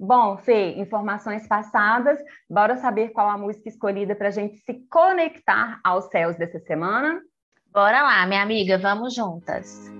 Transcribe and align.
Bom, 0.00 0.36
Fê, 0.36 0.74
informações 0.76 1.48
passadas, 1.48 2.20
bora 2.48 2.76
saber 2.76 3.08
qual 3.08 3.28
a 3.28 3.36
música 3.36 3.68
escolhida 3.68 4.14
para 4.14 4.28
a 4.28 4.30
gente 4.30 4.56
se 4.58 4.74
conectar 4.88 5.80
aos 5.82 6.04
céus 6.04 6.36
dessa 6.36 6.60
semana? 6.60 7.20
Bora 7.72 8.02
lá, 8.02 8.24
minha 8.24 8.40
amiga, 8.40 8.78
vamos 8.78 9.12
juntas. 9.12 9.90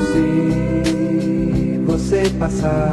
Se 0.00 1.78
você 1.84 2.30
passar 2.38 2.90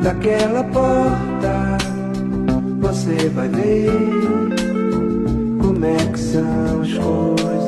daquela 0.00 0.62
porta, 0.62 1.76
você 2.80 3.28
vai 3.30 3.48
ver 3.48 4.51
como 5.62 5.84
é 5.84 5.96
que 6.12 6.18
são 6.18 6.82
as 6.82 6.92
coisas? 6.92 7.61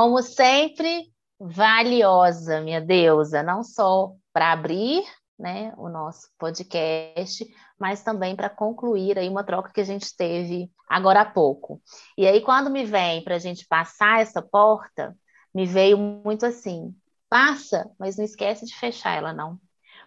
Como 0.00 0.22
sempre, 0.22 1.12
valiosa, 1.38 2.62
minha 2.62 2.80
deusa, 2.80 3.42
não 3.42 3.62
só 3.62 4.14
para 4.32 4.50
abrir 4.50 5.04
né, 5.38 5.74
o 5.76 5.90
nosso 5.90 6.26
podcast, 6.38 7.46
mas 7.78 8.02
também 8.02 8.34
para 8.34 8.48
concluir 8.48 9.18
aí 9.18 9.28
uma 9.28 9.44
troca 9.44 9.70
que 9.70 9.80
a 9.82 9.84
gente 9.84 10.16
teve 10.16 10.72
agora 10.88 11.20
há 11.20 11.24
pouco. 11.26 11.82
E 12.16 12.26
aí, 12.26 12.40
quando 12.40 12.70
me 12.70 12.82
vem 12.82 13.22
para 13.22 13.34
a 13.34 13.38
gente 13.38 13.66
passar 13.66 14.22
essa 14.22 14.40
porta, 14.40 15.14
me 15.54 15.66
veio 15.66 15.98
muito 15.98 16.46
assim: 16.46 16.96
passa, 17.28 17.90
mas 17.98 18.16
não 18.16 18.24
esquece 18.24 18.64
de 18.64 18.74
fechar 18.74 19.18
ela, 19.18 19.34
não. 19.34 19.60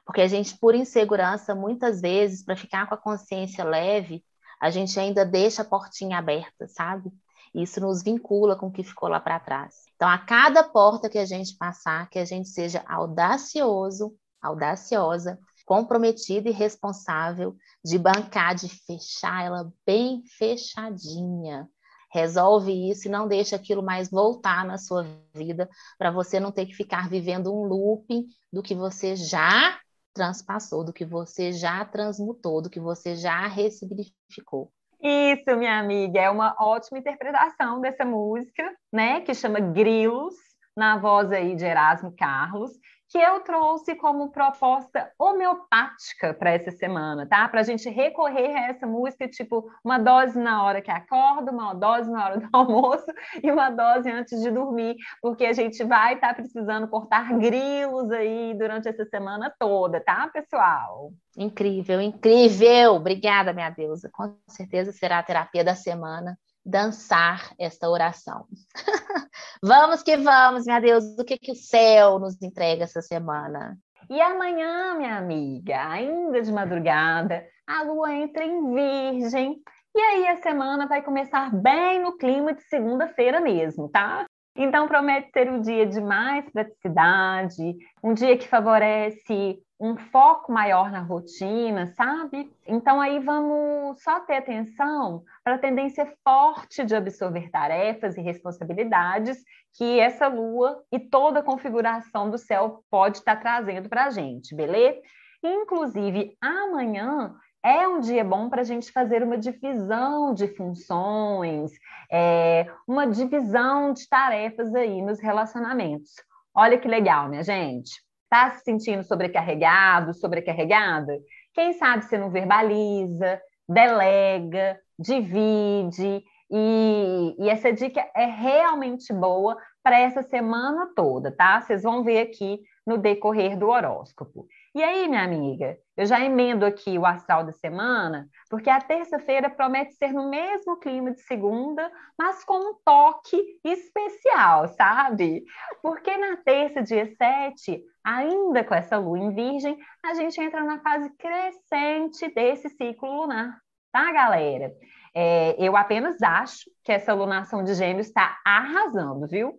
Porque 0.04 0.22
a 0.22 0.28
gente, 0.28 0.58
por 0.58 0.74
insegurança, 0.74 1.54
muitas 1.54 2.02
vezes, 2.02 2.44
para 2.44 2.56
ficar 2.56 2.88
com 2.88 2.96
a 2.96 2.98
consciência 2.98 3.64
leve, 3.64 4.26
a 4.60 4.72
gente 4.72 5.00
ainda 5.00 5.24
deixa 5.24 5.62
a 5.62 5.66
portinha 5.66 6.18
aberta, 6.18 6.68
sabe? 6.68 7.12
Isso 7.54 7.80
nos 7.80 8.02
vincula 8.02 8.56
com 8.56 8.68
o 8.68 8.72
que 8.72 8.84
ficou 8.84 9.10
lá 9.10 9.20
para 9.20 9.40
trás. 9.40 9.84
Então, 9.96 10.10
a 10.10 10.18
cada 10.18 10.64
porta 10.64 11.10
que 11.10 11.20
a 11.20 11.26
gente 11.26 11.56
passar, 11.56 12.10
que 12.10 12.20
a 12.20 12.26
gente 12.26 12.50
seja 12.50 12.84
audacioso 12.88 14.18
audaciosa, 14.44 15.40
comprometida 15.66 16.50
e 16.50 16.52
responsável 16.52 17.56
de 17.84 17.98
bancar, 17.98 18.54
de 18.54 18.68
fechar 18.68 19.46
ela 19.46 19.72
bem 19.86 20.22
fechadinha. 20.38 21.70
Resolve 22.12 22.92
isso 22.92 23.08
e 23.08 23.12
não 23.12 23.28
deixa 23.28 23.56
aquilo 23.56 23.82
mais 23.82 24.12
voltar 24.12 24.66
na 24.66 24.78
sua 24.78 25.08
vida 25.34 25.68
para 25.98 26.12
você 26.12 26.40
não 26.40 26.52
ter 26.52 26.66
que 26.66 26.76
ficar 26.76 27.10
vivendo 27.10 27.52
um 27.52 27.64
looping 27.64 28.28
do 28.52 28.62
que 28.62 28.76
você 28.76 29.16
já 29.16 29.80
transpassou, 30.14 30.84
do 30.84 30.94
que 30.94 31.06
você 31.06 31.52
já 31.52 31.84
transmutou, 31.86 32.62
do 32.62 32.70
que 32.70 32.80
você 32.80 33.16
já 33.16 33.48
ressignificou. 33.48 34.72
Isso, 35.04 35.58
minha 35.58 35.80
amiga, 35.80 36.22
é 36.22 36.30
uma 36.30 36.56
ótima 36.58 36.98
interpretação 36.98 37.82
dessa 37.82 38.06
música, 38.06 38.74
né, 38.92 39.20
que 39.20 39.34
chama 39.34 39.60
Grilos, 39.60 40.34
na 40.78 40.98
voz 40.98 41.30
aí 41.32 41.56
de 41.56 41.66
Erasmo 41.66 42.16
Carlos, 42.18 42.72
que 43.14 43.20
eu 43.20 43.42
trouxe 43.42 43.96
como 43.96 44.32
proposta 44.32 45.12
homeopática 45.20 46.34
para 46.34 46.50
essa 46.50 46.72
semana, 46.72 47.28
tá? 47.28 47.48
Para 47.48 47.60
a 47.60 47.64
gente 47.64 47.88
recorrer 47.88 48.56
a 48.56 48.70
essa 48.70 48.88
música, 48.88 49.28
tipo, 49.28 49.70
uma 49.86 50.00
dose 50.00 50.40
na 50.40 50.64
hora 50.64 50.82
que 50.82 50.90
acorda, 50.90 51.52
uma 51.52 51.76
dose 51.76 52.10
na 52.10 52.26
hora 52.26 52.40
do 52.40 52.50
almoço 52.52 53.06
e 53.44 53.52
uma 53.52 53.70
dose 53.70 54.10
antes 54.10 54.42
de 54.42 54.50
dormir, 54.50 54.96
porque 55.22 55.46
a 55.46 55.54
gente 55.54 55.84
vai 55.84 56.16
estar 56.16 56.30
tá 56.30 56.34
precisando 56.34 56.88
cortar 56.88 57.38
grilos 57.38 58.10
aí 58.10 58.56
durante 58.58 58.90
essa 58.90 59.06
semana 59.06 59.54
toda, 59.60 60.04
tá, 60.04 60.28
pessoal? 60.34 61.12
Incrível, 61.38 62.02
incrível! 62.02 62.96
Obrigada, 62.96 63.54
minha 63.54 63.70
deusa. 63.70 64.10
Com 64.12 64.36
certeza 64.48 64.92
será 64.92 65.20
a 65.20 65.24
terapia 65.24 65.64
da 65.64 65.76
semana 65.76 66.36
dançar 66.66 67.54
esta 67.60 67.90
oração. 67.90 68.46
vamos 69.62 70.02
que 70.02 70.18
vamos, 70.18 70.66
minha 70.66 70.80
Deus, 70.80 71.04
o 71.18 71.24
que, 71.24 71.38
que 71.38 71.52
o 71.52 71.56
céu 71.56 72.20
nos 72.20 72.42
entrega 72.42 72.84
essa 72.84 73.02
semana? 73.02 73.78
E 74.10 74.22
amanhã, 74.22 74.96
minha 74.96 75.18
amiga, 75.18 75.90
ainda 75.90 76.42
de 76.42 76.52
madrugada, 76.52 77.46
a 77.68 77.84
lua 77.84 78.14
entra 78.14 78.44
em 78.44 78.74
Virgem. 78.74 79.62
E 79.96 80.00
aí 80.00 80.28
a 80.28 80.38
semana 80.38 80.88
vai 80.88 81.02
começar 81.02 81.54
bem 81.56 82.02
no 82.02 82.18
clima 82.18 82.54
de 82.54 82.64
segunda-feira 82.64 83.40
mesmo, 83.40 83.90
tá? 83.90 84.26
Então 84.56 84.88
promete 84.88 85.32
ser 85.32 85.50
um 85.50 85.62
dia 85.62 85.86
de 85.86 86.00
mais 86.00 86.50
praticidade, 86.52 87.76
um 88.04 88.14
dia 88.14 88.38
que 88.38 88.48
favorece 88.48 89.60
um 89.84 89.98
foco 89.98 90.50
maior 90.50 90.90
na 90.90 91.02
rotina, 91.02 91.88
sabe? 91.88 92.50
Então 92.66 93.02
aí 93.02 93.20
vamos 93.20 94.02
só 94.02 94.22
ter 94.22 94.38
atenção 94.38 95.26
para 95.44 95.56
a 95.56 95.60
tendência 95.60 96.10
forte 96.24 96.86
de 96.86 96.96
absorver 96.96 97.52
tarefas 97.52 98.16
e 98.16 98.22
responsabilidades 98.22 99.44
que 99.78 100.00
essa 100.00 100.28
lua 100.28 100.82
e 100.90 100.98
toda 100.98 101.42
a 101.42 101.44
configuração 101.44 102.30
do 102.30 102.38
céu 102.38 102.82
pode 102.90 103.18
estar 103.18 103.36
tá 103.36 103.42
trazendo 103.42 103.90
para 103.90 104.06
a 104.06 104.10
gente, 104.10 104.56
beleza? 104.56 105.02
Inclusive, 105.44 106.38
amanhã 106.42 107.36
é 107.62 107.86
um 107.86 108.00
dia 108.00 108.24
bom 108.24 108.50
para 108.50 108.62
a 108.62 108.66
gente 108.66 108.90
fazer 108.90 109.22
uma 109.22 109.38
divisão 109.38 110.34
de 110.34 110.48
funções, 110.48 111.72
é, 112.10 112.68
uma 112.88 113.06
divisão 113.06 113.92
de 113.92 114.08
tarefas 114.08 114.74
aí 114.74 115.02
nos 115.02 115.20
relacionamentos 115.20 116.14
Olha 116.56 116.78
que 116.78 116.88
legal, 116.88 117.30
minha 117.30 117.42
gente. 117.42 118.03
Tá 118.34 118.50
se 118.50 118.64
sentindo 118.64 119.04
sobrecarregado, 119.04 120.12
sobrecarregada? 120.12 121.20
Quem 121.54 121.72
sabe 121.74 122.04
você 122.04 122.18
não 122.18 122.32
verbaliza, 122.32 123.40
delega, 123.70 124.80
divide, 124.98 126.24
e, 126.50 127.36
e, 127.38 127.48
essa 127.48 127.72
dica 127.72 128.04
é 128.16 128.26
realmente 128.26 129.14
boa 129.14 129.56
para 129.84 130.00
essa 130.00 130.24
semana 130.24 130.92
toda, 130.96 131.32
tá? 131.32 131.62
Vocês 131.62 131.84
vão 131.84 132.04
ver 132.04 132.22
aqui 132.22 132.60
no 132.88 132.98
decorrer 132.98 133.56
do 133.56 133.70
horóscopo. 133.70 134.48
E 134.76 134.84
aí, 134.84 135.08
minha 135.08 135.24
amiga, 135.24 135.78
eu 135.96 136.04
já 136.04 136.20
emendo 136.20 136.66
aqui 136.66 136.98
o 136.98 137.06
astral 137.06 137.44
da 137.44 137.52
semana, 137.52 138.28
porque 138.50 138.72
a 138.72 138.82
terça-feira 138.82 139.48
promete 139.48 139.94
ser 139.94 140.12
no 140.12 140.32
mesmo 140.32 140.80
clima 140.80 141.12
de 141.12 141.22
segunda, 141.22 141.92
mas 142.18 142.44
com 142.44 142.58
um 142.58 142.76
toque 142.84 143.38
especial, 143.64 144.68
sabe? 144.70 145.44
Porque 145.80 146.18
na 146.18 146.38
terça, 146.38 146.82
dia 146.82 147.06
7, 147.06 147.84
ainda 148.04 148.64
com 148.64 148.74
essa 148.74 148.98
lua 148.98 149.20
em 149.20 149.32
virgem, 149.36 149.78
a 150.04 150.16
gente 150.16 150.42
entra 150.42 150.64
na 150.64 150.80
fase 150.80 151.08
crescente 151.18 152.34
desse 152.34 152.68
ciclo 152.70 153.22
lunar, 153.22 153.56
tá, 153.92 154.12
galera? 154.12 154.74
É, 155.14 155.56
eu 155.60 155.78
apenas 155.78 156.20
acho 156.24 156.64
que 156.84 156.92
essa 156.92 157.14
lunação 157.14 157.64
de 157.64 157.76
gêmeos 157.76 158.08
está 158.08 158.40
arrasando, 158.44 159.28
viu? 159.28 159.54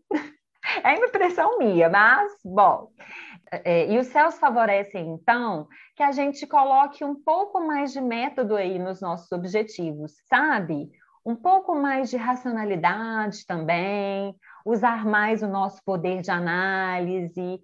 É 0.83 0.95
impressão 0.95 1.59
minha, 1.59 1.89
mas, 1.89 2.33
bom. 2.45 2.91
É, 3.51 3.91
e 3.93 3.99
os 3.99 4.07
céus 4.09 4.39
favorecem, 4.39 5.09
então, 5.11 5.69
que 5.95 6.03
a 6.03 6.11
gente 6.11 6.47
coloque 6.47 7.05
um 7.05 7.15
pouco 7.15 7.61
mais 7.61 7.93
de 7.93 8.01
método 8.01 8.57
aí 8.57 8.79
nos 8.79 9.01
nossos 9.01 9.31
objetivos, 9.31 10.13
sabe? 10.29 10.91
Um 11.25 11.37
pouco 11.37 11.75
mais 11.75 12.11
de 12.11 12.17
racionalidade 12.17 13.47
também, 13.47 14.35
usar 14.65 15.05
mais 15.05 15.43
o 15.43 15.49
nosso 15.49 15.83
poder 15.85 16.21
de 16.21 16.31
análise, 16.31 17.61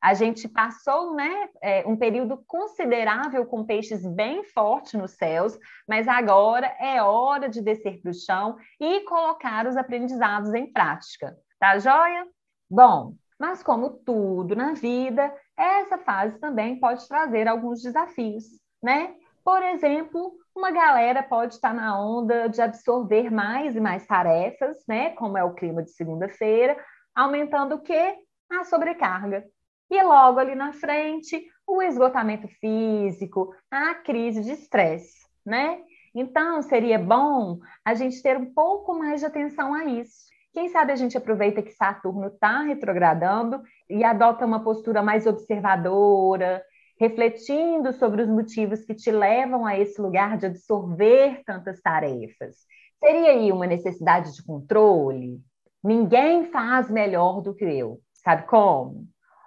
a 0.00 0.14
gente 0.14 0.48
passou 0.48 1.14
né, 1.14 1.48
é, 1.62 1.86
um 1.86 1.96
período 1.96 2.42
considerável 2.46 3.44
com 3.46 3.64
peixes 3.64 4.06
bem 4.06 4.44
forte 4.44 4.96
nos 4.96 5.12
céus, 5.12 5.58
mas 5.88 6.06
agora 6.06 6.66
é 6.78 7.02
hora 7.02 7.48
de 7.48 7.60
descer 7.60 8.00
para 8.00 8.10
o 8.10 8.14
chão 8.14 8.56
e 8.80 9.00
colocar 9.00 9.66
os 9.66 9.76
aprendizados 9.76 10.54
em 10.54 10.72
prática. 10.72 11.36
Tá 11.58 11.78
joia? 11.78 12.26
Bom, 12.70 13.14
mas 13.38 13.62
como 13.62 13.90
tudo 13.90 14.54
na 14.54 14.72
vida, 14.74 15.32
essa 15.56 15.98
fase 15.98 16.38
também 16.38 16.78
pode 16.78 17.06
trazer 17.08 17.48
alguns 17.48 17.82
desafios, 17.82 18.44
né? 18.82 19.14
Por 19.44 19.62
exemplo, 19.62 20.34
uma 20.54 20.70
galera 20.70 21.22
pode 21.22 21.54
estar 21.54 21.72
na 21.72 21.98
onda 21.98 22.48
de 22.48 22.60
absorver 22.60 23.30
mais 23.30 23.74
e 23.74 23.80
mais 23.80 24.06
tarefas, 24.06 24.76
né? 24.86 25.10
Como 25.10 25.38
é 25.38 25.44
o 25.44 25.54
clima 25.54 25.82
de 25.82 25.90
segunda-feira, 25.92 26.76
aumentando 27.14 27.76
o 27.76 27.80
quê? 27.80 28.16
A 28.50 28.64
sobrecarga. 28.64 29.44
E 29.90 30.02
logo 30.02 30.38
ali 30.38 30.54
na 30.54 30.72
frente, 30.72 31.42
o 31.66 31.80
esgotamento 31.80 32.48
físico, 32.60 33.54
a 33.70 33.94
crise 33.94 34.42
de 34.42 34.52
estresse, 34.52 35.26
né? 35.46 35.80
Então, 36.14 36.60
seria 36.62 36.98
bom 36.98 37.58
a 37.84 37.94
gente 37.94 38.20
ter 38.20 38.36
um 38.36 38.52
pouco 38.52 38.94
mais 38.94 39.20
de 39.20 39.26
atenção 39.26 39.72
a 39.72 39.84
isso. 39.84 40.26
Quem 40.52 40.68
sabe 40.68 40.92
a 40.92 40.96
gente 40.96 41.16
aproveita 41.16 41.62
que 41.62 41.72
Saturno 41.72 42.28
está 42.28 42.62
retrogradando 42.62 43.62
e 43.88 44.02
adota 44.02 44.46
uma 44.46 44.64
postura 44.64 45.02
mais 45.02 45.26
observadora, 45.26 46.62
refletindo 46.98 47.92
sobre 47.92 48.22
os 48.22 48.28
motivos 48.28 48.84
que 48.84 48.94
te 48.94 49.10
levam 49.10 49.64
a 49.64 49.78
esse 49.78 50.00
lugar 50.00 50.36
de 50.36 50.46
absorver 50.46 51.42
tantas 51.44 51.80
tarefas. 51.80 52.56
Seria 52.98 53.30
aí 53.30 53.52
uma 53.52 53.66
necessidade 53.66 54.34
de 54.34 54.42
controle? 54.42 55.40
Ninguém 55.82 56.46
faz 56.50 56.90
melhor 56.90 57.40
do 57.40 57.54
que 57.54 57.64
eu. 57.64 58.00
Sabe 58.12 58.42
como? 58.46 59.06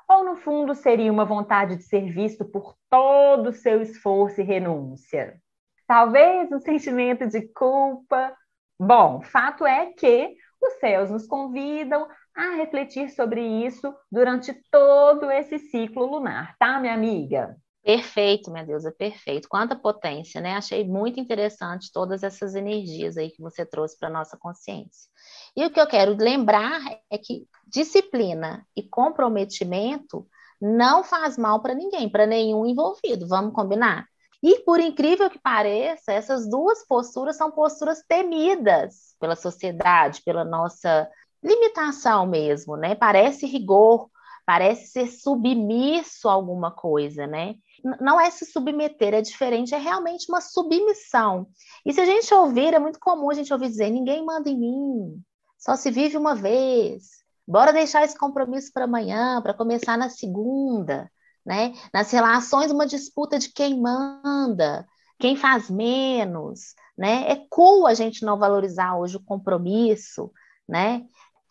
Ou, 0.10 0.24
no 0.24 0.36
fundo, 0.36 0.74
seria 0.74 1.12
uma 1.12 1.26
vontade 1.26 1.76
de 1.76 1.84
ser 1.84 2.12
visto 2.12 2.46
por 2.46 2.76
todo 2.90 3.50
o 3.50 3.54
seu 3.54 3.82
esforço 3.82 4.40
e 4.40 4.44
renúncia? 4.44 5.40
Talvez 5.88 6.52
um 6.52 6.60
sentimento 6.60 7.28
de 7.28 7.42
culpa. 7.54 8.34
Bom, 8.80 9.22
fato 9.22 9.66
é 9.66 9.88
que 9.88 10.36
os 10.62 10.80
céus 10.80 11.10
nos 11.10 11.28
convidam 11.28 12.08
a 12.36 12.56
refletir 12.56 13.10
sobre 13.10 13.42
isso 13.42 13.94
durante 14.12 14.54
todo 14.72 15.30
esse 15.32 15.60
ciclo 15.60 16.06
lunar, 16.06 16.56
tá, 16.58 16.80
minha 16.80 16.94
amiga? 16.94 17.58
Perfeito, 17.84 18.52
minha 18.52 18.64
deusa, 18.64 18.92
perfeito. 18.92 19.50
Quanta 19.50 19.76
potência, 19.76 20.40
né? 20.40 20.56
Achei 20.56 20.88
muito 20.88 21.20
interessante 21.20 21.92
todas 21.92 22.22
essas 22.22 22.54
energias 22.54 23.18
aí 23.18 23.32
que 23.32 23.42
você 23.42 23.66
trouxe 23.66 23.98
para 23.98 24.10
nossa 24.10 24.38
consciência. 24.38 25.10
E 25.56 25.66
o 25.66 25.72
que 25.72 25.80
eu 25.82 25.88
quero 25.88 26.16
lembrar 26.16 26.80
é 27.10 27.18
que 27.18 27.48
disciplina 27.66 28.66
e 28.76 28.84
comprometimento 28.84 30.28
não 30.62 31.04
faz 31.04 31.40
mal 31.40 31.60
para 31.60 31.74
ninguém, 31.74 32.08
para 32.08 32.28
nenhum 32.28 32.68
envolvido. 32.68 33.28
Vamos 33.28 33.54
combinar? 33.54 34.08
E 34.44 34.60
por 34.60 34.80
incrível 34.80 35.30
que 35.30 35.40
pareça, 35.40 36.12
essas 36.12 36.50
duas 36.50 36.86
posturas 36.86 37.38
são 37.38 37.52
posturas 37.52 38.04
temidas 38.08 39.16
pela 39.20 39.36
sociedade, 39.36 40.22
pela 40.24 40.44
nossa 40.44 41.08
limitação 41.44 42.26
mesmo, 42.26 42.76
né? 42.76 42.96
Parece 42.96 43.46
rigor, 43.46 44.10
parece 44.46 44.88
ser 44.88 45.08
submisso 45.08 46.28
a 46.28 46.34
alguma 46.34 46.72
coisa, 46.72 47.28
né? 47.28 47.56
Não 48.00 48.20
é 48.20 48.30
se 48.30 48.46
submeter, 48.46 49.14
é 49.14 49.22
diferente, 49.22 49.74
é 49.74 49.78
realmente 49.78 50.26
uma 50.30 50.42
submissão. 50.42 51.48
E 51.86 51.94
se 51.94 52.02
a 52.02 52.06
gente 52.06 52.34
ouvir, 52.34 52.74
é 52.74 52.80
muito 52.80 53.00
comum 53.00 53.30
a 53.30 53.34
gente 53.34 53.54
ouvir 53.54 53.70
dizer: 53.70 53.90
ninguém 53.90 54.26
manda 54.26 54.50
em 54.50 54.58
mim, 54.58 55.24
só 55.58 55.76
se 55.76 55.92
vive 55.92 56.18
uma 56.18 56.36
vez. 56.36 57.22
Bora 57.48 57.74
deixar 57.74 58.04
esse 58.04 58.18
compromisso 58.18 58.72
para 58.74 58.86
amanhã, 58.86 59.42
para 59.42 59.54
começar 59.54 59.98
na 59.98 60.10
segunda, 60.10 61.12
né? 61.46 61.74
Nas 61.94 62.12
relações, 62.12 62.72
uma 62.72 62.86
disputa 62.86 63.40
de 63.40 63.52
quem 63.52 63.80
manda, 63.80 64.86
quem 65.20 65.36
faz 65.36 65.70
menos, 65.70 66.74
né? 66.98 67.32
É 67.32 67.46
cool 67.50 67.88
a 67.88 67.94
gente 67.94 68.24
não 68.24 68.38
valorizar 68.38 68.98
hoje 68.98 69.18
o 69.18 69.24
compromisso, 69.24 70.32
né? 70.68 71.06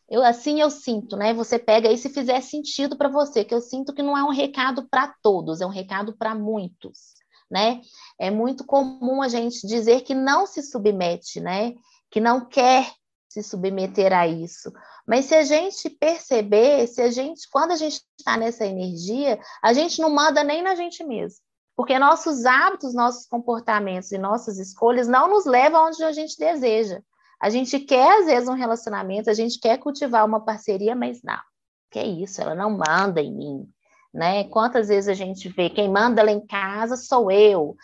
Eu 0.08 0.24
assim 0.24 0.60
eu 0.60 0.70
sinto, 0.70 1.16
né? 1.16 1.32
Você 1.34 1.58
pega 1.58 1.88
aí 1.88 1.96
se 1.96 2.08
fizer 2.08 2.40
sentido 2.40 2.96
para 2.96 3.08
você, 3.08 3.44
que 3.44 3.54
eu 3.54 3.60
sinto 3.60 3.94
que 3.94 4.02
não 4.02 4.16
é 4.16 4.24
um 4.24 4.30
recado 4.30 4.88
para 4.88 5.14
todos, 5.22 5.60
é 5.60 5.66
um 5.66 5.70
recado 5.70 6.16
para 6.16 6.34
muitos, 6.34 7.14
né? 7.50 7.80
É 8.18 8.30
muito 8.30 8.64
comum 8.64 9.22
a 9.22 9.28
gente 9.28 9.66
dizer 9.66 10.02
que 10.02 10.14
não 10.14 10.46
se 10.46 10.62
submete, 10.62 11.40
né? 11.40 11.74
Que 12.10 12.20
não 12.20 12.44
quer 12.44 12.92
se 13.30 13.44
submeter 13.44 14.12
a 14.12 14.26
isso. 14.26 14.72
Mas 15.06 15.26
se 15.26 15.36
a 15.36 15.44
gente 15.44 15.88
perceber, 15.88 16.88
se 16.88 17.00
a 17.00 17.10
gente, 17.12 17.48
quando 17.48 17.70
a 17.70 17.76
gente 17.76 18.02
está 18.18 18.36
nessa 18.36 18.66
energia, 18.66 19.38
a 19.62 19.72
gente 19.72 20.00
não 20.02 20.10
manda 20.10 20.42
nem 20.42 20.60
na 20.60 20.74
gente 20.74 21.04
mesmo. 21.04 21.38
Porque 21.76 21.96
nossos 21.96 22.44
hábitos, 22.44 22.92
nossos 22.92 23.26
comportamentos 23.26 24.10
e 24.10 24.18
nossas 24.18 24.58
escolhas 24.58 25.06
não 25.06 25.30
nos 25.30 25.46
levam 25.46 25.86
onde 25.86 26.02
a 26.02 26.10
gente 26.10 26.36
deseja. 26.36 27.00
A 27.40 27.48
gente 27.48 27.78
quer, 27.78 28.18
às 28.18 28.26
vezes, 28.26 28.48
um 28.48 28.54
relacionamento, 28.54 29.30
a 29.30 29.34
gente 29.34 29.60
quer 29.60 29.78
cultivar 29.78 30.26
uma 30.26 30.44
parceria, 30.44 30.96
mas 30.96 31.22
não. 31.22 31.40
Que 31.88 32.00
é 32.00 32.06
isso, 32.06 32.42
ela 32.42 32.54
não 32.54 32.76
manda 32.76 33.20
em 33.22 33.32
mim. 33.32 33.68
Né? 34.12 34.44
Quantas 34.44 34.88
vezes 34.88 35.08
a 35.08 35.14
gente 35.14 35.48
vê 35.48 35.70
quem 35.70 35.88
manda 35.88 36.22
lá 36.22 36.32
em 36.32 36.44
casa 36.44 36.96
sou 36.96 37.30
eu. 37.30 37.76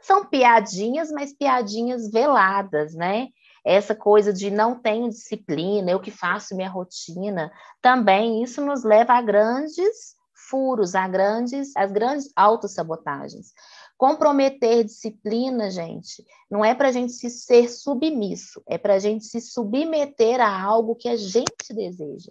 São 0.00 0.24
piadinhas, 0.24 1.10
mas 1.10 1.32
piadinhas 1.32 2.08
veladas, 2.08 2.94
né? 2.94 3.28
Essa 3.66 3.96
coisa 3.96 4.32
de 4.32 4.48
não 4.48 4.78
tenho 4.78 5.08
disciplina, 5.08 5.90
eu 5.90 5.98
que 5.98 6.12
faço 6.12 6.54
minha 6.54 6.70
rotina, 6.70 7.50
também 7.82 8.40
isso 8.40 8.64
nos 8.64 8.84
leva 8.84 9.14
a 9.14 9.20
grandes 9.20 10.14
furos, 10.48 10.94
a 10.94 11.08
grandes, 11.08 11.76
as 11.76 11.90
grandes 11.90 12.30
autossabotagens. 12.36 13.52
Comprometer 13.98 14.84
disciplina, 14.84 15.68
gente, 15.68 16.24
não 16.48 16.64
é 16.64 16.76
para 16.76 16.90
a 16.90 16.92
gente 16.92 17.12
se 17.12 17.28
ser 17.28 17.68
submisso, 17.68 18.62
é 18.68 18.78
para 18.78 18.94
a 18.94 18.98
gente 19.00 19.24
se 19.24 19.40
submeter 19.40 20.40
a 20.40 20.62
algo 20.62 20.94
que 20.94 21.08
a 21.08 21.16
gente 21.16 21.74
deseja, 21.74 22.30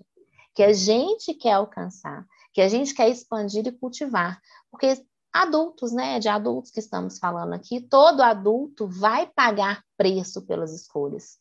que 0.54 0.64
a 0.64 0.72
gente 0.72 1.34
quer 1.34 1.52
alcançar, 1.52 2.26
que 2.54 2.62
a 2.62 2.70
gente 2.70 2.94
quer 2.94 3.10
expandir 3.10 3.68
e 3.68 3.74
cultivar. 3.74 4.40
Porque 4.72 5.04
adultos, 5.36 5.92
né, 5.92 6.18
de 6.18 6.30
adultos 6.30 6.72
que 6.72 6.80
estamos 6.80 7.20
falando 7.20 7.54
aqui, 7.54 7.82
todo 7.82 8.22
adulto 8.22 8.88
vai 8.88 9.28
pagar 9.28 9.84
preço 9.98 10.46
pelas 10.46 10.74
escolhas, 10.74 11.38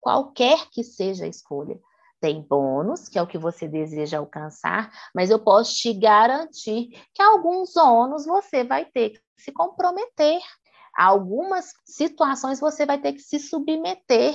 qualquer 0.00 0.68
que 0.70 0.82
seja 0.82 1.26
a 1.26 1.28
escolha. 1.28 1.78
Tem 2.20 2.40
bônus, 2.40 3.06
que 3.06 3.18
é 3.18 3.22
o 3.22 3.26
que 3.26 3.36
você 3.36 3.68
deseja 3.68 4.16
alcançar, 4.16 4.90
mas 5.14 5.28
eu 5.28 5.38
posso 5.38 5.74
te 5.76 5.92
garantir 5.92 6.88
que 7.12 7.22
alguns 7.22 7.76
ônus 7.76 8.24
você 8.24 8.64
vai 8.64 8.86
ter 8.86 9.10
que 9.10 9.20
se 9.36 9.52
comprometer. 9.52 10.40
Algumas 10.96 11.74
situações 11.84 12.60
você 12.60 12.86
vai 12.86 12.98
ter 12.98 13.12
que 13.12 13.20
se 13.20 13.38
submeter. 13.38 14.34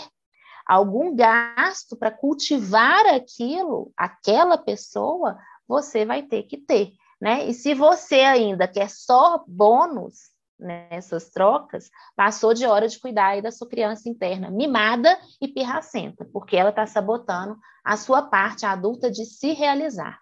Algum 0.67 1.15
gasto 1.15 1.97
para 1.97 2.11
cultivar 2.11 3.07
aquilo, 3.07 3.91
aquela 3.97 4.55
pessoa, 4.55 5.35
você 5.67 6.05
vai 6.05 6.21
ter 6.21 6.43
que 6.43 6.57
ter. 6.57 6.93
Né? 7.19 7.47
E 7.47 7.53
se 7.53 7.73
você 7.73 8.21
ainda 8.21 8.67
quer 8.67 8.89
só 8.89 9.43
bônus, 9.47 10.29
nessas 10.59 11.29
trocas, 11.29 11.89
passou 12.15 12.53
de 12.53 12.65
hora 12.65 12.87
de 12.87 12.99
cuidar 12.99 13.27
aí 13.27 13.41
da 13.41 13.51
sua 13.51 13.67
criança 13.67 14.09
interna, 14.09 14.51
mimada 14.51 15.17
e 15.41 15.47
pirracenta, 15.47 16.25
porque 16.33 16.57
ela 16.57 16.69
está 16.69 16.85
sabotando 16.85 17.57
a 17.83 17.95
sua 17.95 18.23
parte 18.23 18.65
adulta 18.65 19.09
de 19.09 19.25
se 19.25 19.53
realizar. 19.53 20.19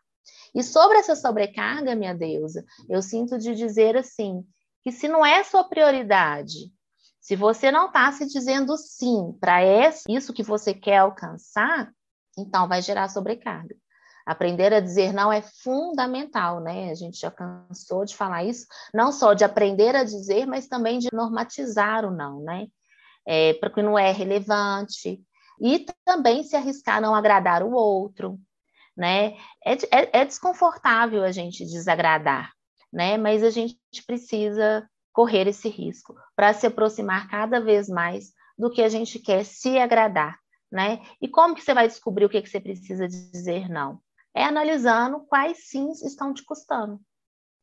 E 0.54 0.64
sobre 0.64 0.98
essa 0.98 1.16
sobrecarga, 1.16 1.96
minha 1.96 2.14
deusa, 2.14 2.64
eu 2.88 3.02
sinto 3.02 3.38
de 3.38 3.56
dizer 3.56 3.98
assim, 3.98 4.46
que 4.84 4.92
se 4.92 5.08
não 5.08 5.26
é 5.26 5.44
sua 5.44 5.64
prioridade, 5.64 6.72
se 7.20 7.36
você 7.36 7.72
não 7.72 7.88
está 7.88 8.12
se 8.12 8.26
dizendo 8.26 8.78
sim 8.78 9.36
para 9.40 9.60
isso 10.08 10.34
que 10.34 10.44
você 10.44 10.74
quer 10.74 10.98
alcançar, 10.98 11.92
então 12.38 12.68
vai 12.68 12.82
gerar 12.82 13.10
sobrecarga. 13.10 13.76
Aprender 14.28 14.74
a 14.74 14.82
dizer 14.82 15.14
não 15.14 15.32
é 15.32 15.42
fundamental, 15.42 16.60
né? 16.60 16.92
A 16.92 16.96
gente 16.96 17.18
já 17.18 17.32
cansou 17.32 18.04
de 18.04 18.14
falar 18.14 18.44
isso, 18.44 18.68
não 18.94 19.10
só 19.10 19.34
de 19.34 19.46
aprender 19.46 19.96
a 19.96 20.04
dizer, 20.04 20.46
mas 20.46 20.68
também 20.68 21.00
de 21.00 21.08
normatizar 21.14 22.06
o 22.06 22.12
não, 22.12 22.42
né? 22.42 22.68
É, 23.26 23.54
porque 23.54 23.82
não 23.82 23.98
é 23.98 24.12
relevante. 24.12 25.24
E 25.62 25.86
também 26.04 26.44
se 26.44 26.58
arriscar 26.58 26.98
a 26.98 27.02
não 27.02 27.16
agradar 27.16 27.64
o 27.64 27.72
outro, 27.72 28.38
né? 28.98 29.36
É, 29.66 29.74
é, 29.92 30.20
é 30.20 30.26
desconfortável 30.26 31.24
a 31.24 31.32
gente 31.32 31.64
desagradar, 31.64 32.52
né? 32.92 33.16
Mas 33.18 33.42
a 33.44 33.50
gente 33.50 33.80
precisa 34.06 34.86
correr 35.14 35.48
esse 35.48 35.70
risco 35.70 36.14
para 36.36 36.54
se 36.54 36.68
aproximar 36.68 37.30
cada 37.30 37.62
vez 37.62 37.88
mais 37.88 38.34
do 38.58 38.70
que 38.70 38.82
a 38.82 38.90
gente 38.90 39.20
quer 39.20 39.46
se 39.46 39.78
agradar, 39.78 40.38
né? 40.70 41.00
E 41.22 41.30
como 41.30 41.56
que 41.56 41.62
você 41.62 41.74
vai 41.74 41.88
descobrir 41.88 42.26
o 42.26 42.30
que, 42.30 42.42
que 42.42 42.50
você 42.50 42.60
precisa 42.60 43.08
dizer 43.08 43.70
não? 43.70 44.02
É 44.38 44.44
analisando 44.44 45.22
quais 45.22 45.68
sims 45.68 46.04
estão 46.04 46.32
te 46.32 46.44
custando. 46.46 47.02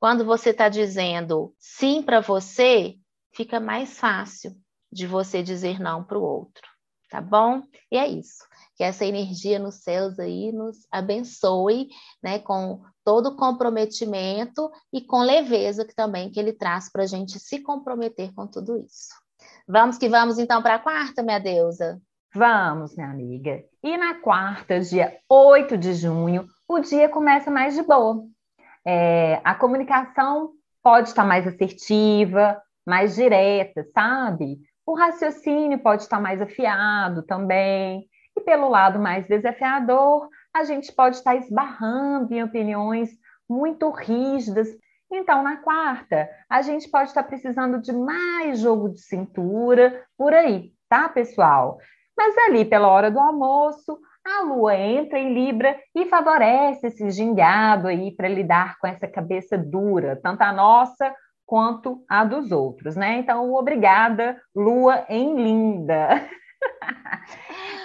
Quando 0.01 0.25
você 0.25 0.51
está 0.51 0.69
dizendo 0.69 1.55
sim 1.57 2.03
para 2.03 2.21
você, 2.21 2.97
fica 3.33 3.61
mais 3.61 3.97
fácil 3.97 4.57
de 4.91 5.07
você 5.07 5.41
dizer 5.41 5.79
não 5.79 6.03
para 6.03 6.19
o 6.19 6.23
outro, 6.23 6.69
tá 7.09 7.21
bom? 7.21 7.63
E 7.93 7.97
é 7.97 8.09
isso 8.09 8.45
que 8.77 8.83
essa 8.83 9.05
energia 9.05 9.57
nos 9.57 9.83
céus 9.85 10.19
aí 10.19 10.51
nos 10.51 10.79
abençoe, 10.91 11.91
né, 12.21 12.41
com 12.41 12.83
todo 13.05 13.29
o 13.29 13.37
comprometimento 13.37 14.69
e 14.93 15.01
com 15.01 15.23
leveza 15.23 15.85
que 15.85 15.95
também 15.95 16.29
que 16.29 16.41
ele 16.41 16.53
traz 16.53 16.91
para 16.91 17.05
a 17.05 17.07
gente 17.07 17.39
se 17.39 17.61
comprometer 17.61 18.35
com 18.35 18.49
tudo 18.49 18.77
isso. 18.77 19.15
Vamos 19.69 19.97
que 19.97 20.09
vamos 20.09 20.39
então 20.41 20.61
para 20.61 20.75
a 20.75 20.81
quarta, 20.81 21.23
minha 21.23 21.39
deusa? 21.39 22.03
Vamos, 22.35 22.97
minha 22.97 23.11
amiga. 23.11 23.65
E 23.81 23.97
na 23.97 24.21
quarta, 24.21 24.81
dia 24.81 25.17
8 25.29 25.79
de 25.79 25.95
junho, 25.95 26.49
o 26.69 26.79
dia 26.81 27.09
começa 27.09 27.51
mais 27.51 27.75
de 27.75 27.83
boa. 27.83 28.25
É, 28.87 29.41
a 29.45 29.55
comunicação 29.55 30.53
pode 30.83 31.09
estar 31.09 31.25
mais 31.25 31.47
assertiva, 31.47 32.61
mais 32.87 33.15
direta, 33.15 33.85
sabe? 33.95 34.59
O 34.87 34.95
raciocínio 34.95 35.79
pode 35.79 36.03
estar 36.03 36.21
mais 36.21 36.41
afiado 36.41 37.23
também. 37.23 38.07
E 38.37 38.41
pelo 38.41 38.69
lado 38.69 38.99
mais 38.99 39.27
desafiador, 39.27 40.29
a 40.53 40.65
gente 40.65 40.93
pode 40.93 41.17
estar 41.17 41.37
esbarrando 41.37 42.35
em 42.35 42.43
opiniões 42.43 43.11
muito 43.49 43.91
rígidas. 43.91 44.69
Então, 45.11 45.43
na 45.43 45.59
quarta, 45.59 46.29
a 46.49 46.61
gente 46.61 46.89
pode 46.91 47.09
estar 47.09 47.23
precisando 47.23 47.81
de 47.81 47.93
mais 47.93 48.59
jogo 48.59 48.91
de 48.91 49.01
cintura 49.01 50.05
por 50.19 50.35
aí, 50.35 50.73
tá, 50.89 51.09
pessoal? 51.09 51.79
Mas 52.17 52.37
ali, 52.39 52.65
pela 52.65 52.89
hora 52.89 53.11
do 53.11 53.21
almoço, 53.21 53.99
a 54.25 54.43
lua 54.43 54.75
entra 54.75 55.19
em 55.19 55.35
Libra 55.35 55.79
e 55.95 56.07
favorece 56.07 56.87
esse 56.87 57.11
gingado 57.11 57.89
aí 57.89 58.11
para 58.11 58.29
lidar 58.29 58.79
com 58.79 58.87
essa 58.87 59.07
cabeça 59.07 59.59
dura, 59.59 60.19
tanto 60.23 60.43
a 60.43 60.53
nossa 60.53 61.15
quanto 61.47 62.03
a 62.09 62.25
dos 62.25 62.51
outros, 62.51 62.97
né? 62.97 63.19
Então, 63.19 63.53
obrigada, 63.53 64.41
lua 64.55 65.05
em 65.09 65.37
linda. 65.37 66.09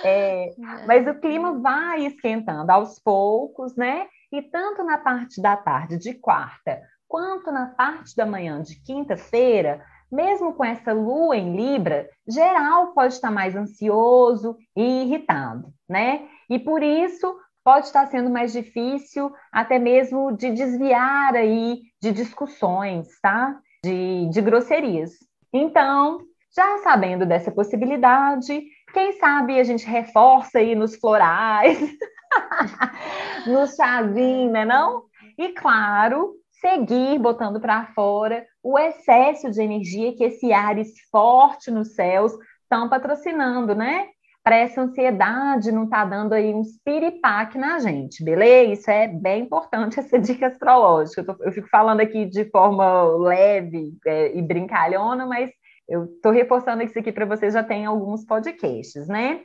É, 0.01 0.53
mas 0.87 1.05
o 1.05 1.19
clima 1.19 1.59
vai 1.59 2.05
esquentando 2.05 2.71
aos 2.71 2.97
poucos, 2.99 3.75
né? 3.75 4.07
E 4.31 4.41
tanto 4.41 4.81
na 4.81 4.97
parte 4.97 5.41
da 5.41 5.57
tarde 5.57 5.97
de 5.97 6.13
quarta, 6.13 6.81
quanto 7.05 7.51
na 7.51 7.65
parte 7.65 8.15
da 8.15 8.25
manhã 8.25 8.61
de 8.61 8.81
quinta-feira, 8.81 9.83
mesmo 10.09 10.53
com 10.53 10.63
essa 10.63 10.93
lua 10.93 11.35
em 11.35 11.53
Libra, 11.53 12.07
geral 12.25 12.93
pode 12.93 13.15
estar 13.15 13.29
mais 13.29 13.57
ansioso 13.57 14.55
e 14.73 15.03
irritado, 15.03 15.73
né? 15.89 16.27
E 16.49 16.59
por 16.59 16.83
isso 16.83 17.35
pode 17.63 17.87
estar 17.87 18.07
sendo 18.07 18.29
mais 18.29 18.53
difícil 18.53 19.31
até 19.51 19.79
mesmo 19.79 20.31
de 20.35 20.51
desviar 20.51 21.35
aí 21.35 21.81
de 22.01 22.11
discussões, 22.11 23.07
tá? 23.21 23.59
De, 23.83 24.29
de 24.29 24.41
grosserias. 24.41 25.11
Então, 25.51 26.19
já 26.55 26.79
sabendo 26.79 27.25
dessa 27.25 27.51
possibilidade, 27.51 28.61
quem 28.93 29.13
sabe 29.13 29.59
a 29.59 29.63
gente 29.63 29.85
reforça 29.85 30.59
aí 30.59 30.75
nos 30.75 30.95
florais, 30.95 31.79
no 33.45 33.67
chazinho, 33.67 34.51
né 34.51 34.65
não? 34.65 35.03
E 35.37 35.49
claro, 35.49 36.35
seguir 36.59 37.19
botando 37.19 37.59
para 37.59 37.85
fora 37.93 38.45
o 38.61 38.77
excesso 38.77 39.49
de 39.49 39.61
energia 39.61 40.15
que 40.15 40.23
esse 40.23 40.51
Ares 40.51 40.93
forte 41.11 41.71
nos 41.71 41.95
céus 41.95 42.33
estão 42.63 42.89
patrocinando, 42.89 43.73
né? 43.73 44.07
Para 44.43 44.57
essa 44.57 44.81
ansiedade 44.81 45.71
não 45.71 45.87
tá 45.87 46.05
dando 46.05 46.33
aí 46.33 46.53
um 46.53 46.63
piripaque 46.83 47.57
na 47.57 47.79
gente, 47.79 48.23
beleza? 48.23 48.73
Isso 48.73 48.91
é 48.91 49.07
bem 49.07 49.43
importante, 49.43 49.99
essa 49.99 50.17
dica 50.17 50.47
astrológica. 50.47 51.21
Eu, 51.21 51.25
tô, 51.25 51.43
eu 51.43 51.51
fico 51.51 51.67
falando 51.69 52.01
aqui 52.01 52.25
de 52.25 52.45
forma 52.49 53.03
leve 53.17 53.93
é, 54.05 54.35
e 54.35 54.41
brincalhona, 54.41 55.25
mas 55.25 55.51
eu 55.87 56.05
estou 56.05 56.31
reforçando 56.31 56.83
isso 56.83 56.97
aqui 56.97 57.11
para 57.11 57.25
vocês, 57.25 57.53
já 57.53 57.63
tem 57.63 57.85
alguns 57.85 58.25
podcasts, 58.25 59.07
né? 59.07 59.41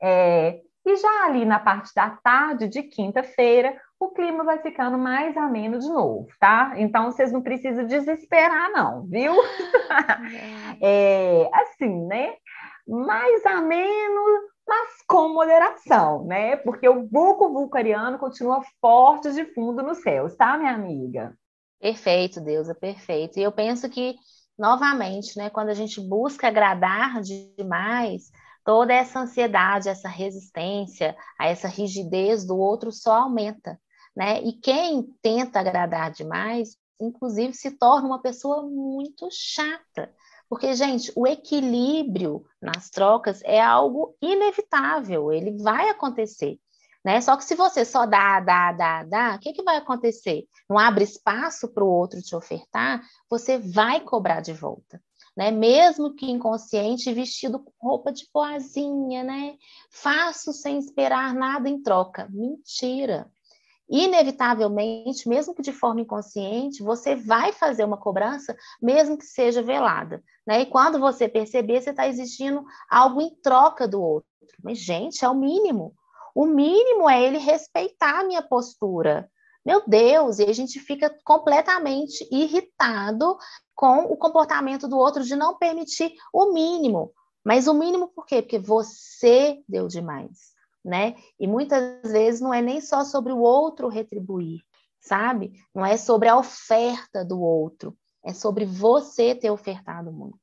É, 0.00 0.60
e 0.86 0.96
já 0.96 1.26
ali 1.26 1.44
na 1.44 1.58
parte 1.58 1.92
da 1.94 2.10
tarde 2.10 2.68
de 2.68 2.82
quinta-feira, 2.82 3.76
o 4.00 4.10
clima 4.10 4.44
vai 4.44 4.58
ficando 4.58 4.96
mais 4.96 5.36
ameno 5.36 5.78
de 5.78 5.88
novo, 5.88 6.28
tá? 6.38 6.72
Então 6.76 7.10
vocês 7.10 7.32
não 7.32 7.42
precisam 7.42 7.84
desesperar, 7.84 8.70
não, 8.70 9.04
viu? 9.06 9.34
é, 10.80 11.50
assim, 11.52 12.06
né? 12.06 12.34
Mais 12.88 13.44
ameno, 13.44 14.22
mas 14.66 15.02
com 15.06 15.28
moderação, 15.34 16.24
né? 16.24 16.56
Porque 16.56 16.88
o 16.88 17.06
vulco 17.06 17.52
vulcariano 17.52 18.18
continua 18.18 18.62
forte 18.80 19.32
de 19.32 19.44
fundo 19.52 19.82
nos 19.82 19.98
céus, 19.98 20.34
tá, 20.34 20.56
minha 20.56 20.72
amiga? 20.72 21.36
Perfeito, 21.78 22.40
Deusa, 22.40 22.74
perfeito. 22.74 23.38
E 23.38 23.42
eu 23.42 23.52
penso 23.52 23.88
que 23.88 24.16
novamente, 24.58 25.36
né, 25.36 25.50
quando 25.50 25.68
a 25.68 25.74
gente 25.74 26.00
busca 26.00 26.48
agradar 26.48 27.20
demais, 27.20 28.30
toda 28.64 28.92
essa 28.92 29.20
ansiedade, 29.20 29.88
essa 29.88 30.08
resistência 30.08 31.16
a 31.38 31.46
essa 31.46 31.68
rigidez 31.68 32.44
do 32.44 32.58
outro 32.58 32.90
só 32.90 33.22
aumenta, 33.22 33.80
né? 34.16 34.42
E 34.42 34.52
quem 34.52 35.04
tenta 35.22 35.60
agradar 35.60 36.10
demais, 36.10 36.76
inclusive 37.00 37.54
se 37.54 37.78
torna 37.78 38.08
uma 38.08 38.20
pessoa 38.20 38.62
muito 38.62 39.28
chata. 39.30 40.12
Porque, 40.48 40.74
gente, 40.74 41.12
o 41.14 41.26
equilíbrio 41.26 42.44
nas 42.60 42.88
trocas 42.88 43.40
é 43.44 43.60
algo 43.60 44.16
inevitável, 44.20 45.30
ele 45.32 45.62
vai 45.62 45.88
acontecer. 45.90 46.58
Né? 47.04 47.20
Só 47.20 47.36
que 47.36 47.44
se 47.44 47.54
você 47.54 47.84
só 47.84 48.06
dá, 48.06 48.40
dá, 48.40 48.72
dá, 48.72 49.04
dá, 49.04 49.34
o 49.36 49.38
que, 49.38 49.52
que 49.52 49.62
vai 49.62 49.76
acontecer? 49.76 50.46
Não 50.68 50.78
abre 50.78 51.04
espaço 51.04 51.68
para 51.68 51.84
o 51.84 51.88
outro 51.88 52.20
te 52.20 52.34
ofertar, 52.34 53.02
você 53.30 53.58
vai 53.58 54.00
cobrar 54.00 54.40
de 54.40 54.52
volta. 54.52 55.00
Né? 55.36 55.50
Mesmo 55.50 56.14
que 56.14 56.30
inconsciente, 56.30 57.12
vestido 57.12 57.60
com 57.60 57.72
roupa 57.80 58.12
de 58.12 58.26
boazinha, 58.34 59.22
né? 59.22 59.56
Faço 59.88 60.52
sem 60.52 60.78
esperar 60.78 61.32
nada 61.32 61.68
em 61.68 61.80
troca. 61.80 62.26
Mentira. 62.28 63.30
Inevitavelmente, 63.88 65.28
mesmo 65.28 65.54
que 65.54 65.62
de 65.62 65.72
forma 65.72 66.02
inconsciente, 66.02 66.82
você 66.82 67.16
vai 67.16 67.52
fazer 67.52 67.84
uma 67.84 67.96
cobrança, 67.96 68.54
mesmo 68.82 69.16
que 69.16 69.24
seja 69.24 69.62
velada. 69.62 70.22
Né? 70.46 70.62
E 70.62 70.66
quando 70.66 70.98
você 70.98 71.28
perceber, 71.28 71.80
você 71.80 71.90
está 71.90 72.06
exigindo 72.06 72.64
algo 72.90 73.20
em 73.22 73.34
troca 73.42 73.88
do 73.88 74.02
outro. 74.02 74.28
Mas, 74.62 74.78
gente, 74.78 75.24
é 75.24 75.28
o 75.28 75.34
mínimo. 75.34 75.94
O 76.34 76.46
mínimo 76.46 77.08
é 77.08 77.22
ele 77.22 77.38
respeitar 77.38 78.20
a 78.20 78.24
minha 78.24 78.42
postura. 78.42 79.30
Meu 79.64 79.82
Deus, 79.86 80.38
e 80.38 80.44
a 80.44 80.52
gente 80.52 80.78
fica 80.78 81.14
completamente 81.24 82.26
irritado 82.30 83.36
com 83.74 84.04
o 84.04 84.16
comportamento 84.16 84.86
do 84.86 84.98
outro 84.98 85.24
de 85.24 85.36
não 85.36 85.56
permitir 85.56 86.12
o 86.32 86.52
mínimo. 86.52 87.12
Mas 87.44 87.66
o 87.66 87.74
mínimo 87.74 88.08
por 88.08 88.26
quê? 88.26 88.42
Porque 88.42 88.58
você 88.58 89.62
deu 89.68 89.88
demais, 89.88 90.52
né? 90.84 91.14
E 91.38 91.46
muitas 91.46 92.10
vezes 92.10 92.40
não 92.40 92.52
é 92.52 92.62
nem 92.62 92.80
só 92.80 93.04
sobre 93.04 93.32
o 93.32 93.38
outro 93.38 93.88
retribuir, 93.88 94.60
sabe? 95.00 95.52
Não 95.74 95.84
é 95.84 95.96
sobre 95.96 96.28
a 96.28 96.36
oferta 96.36 97.24
do 97.24 97.40
outro, 97.40 97.96
é 98.24 98.32
sobre 98.32 98.64
você 98.64 99.34
ter 99.34 99.50
ofertado 99.50 100.12
muito. 100.12 100.38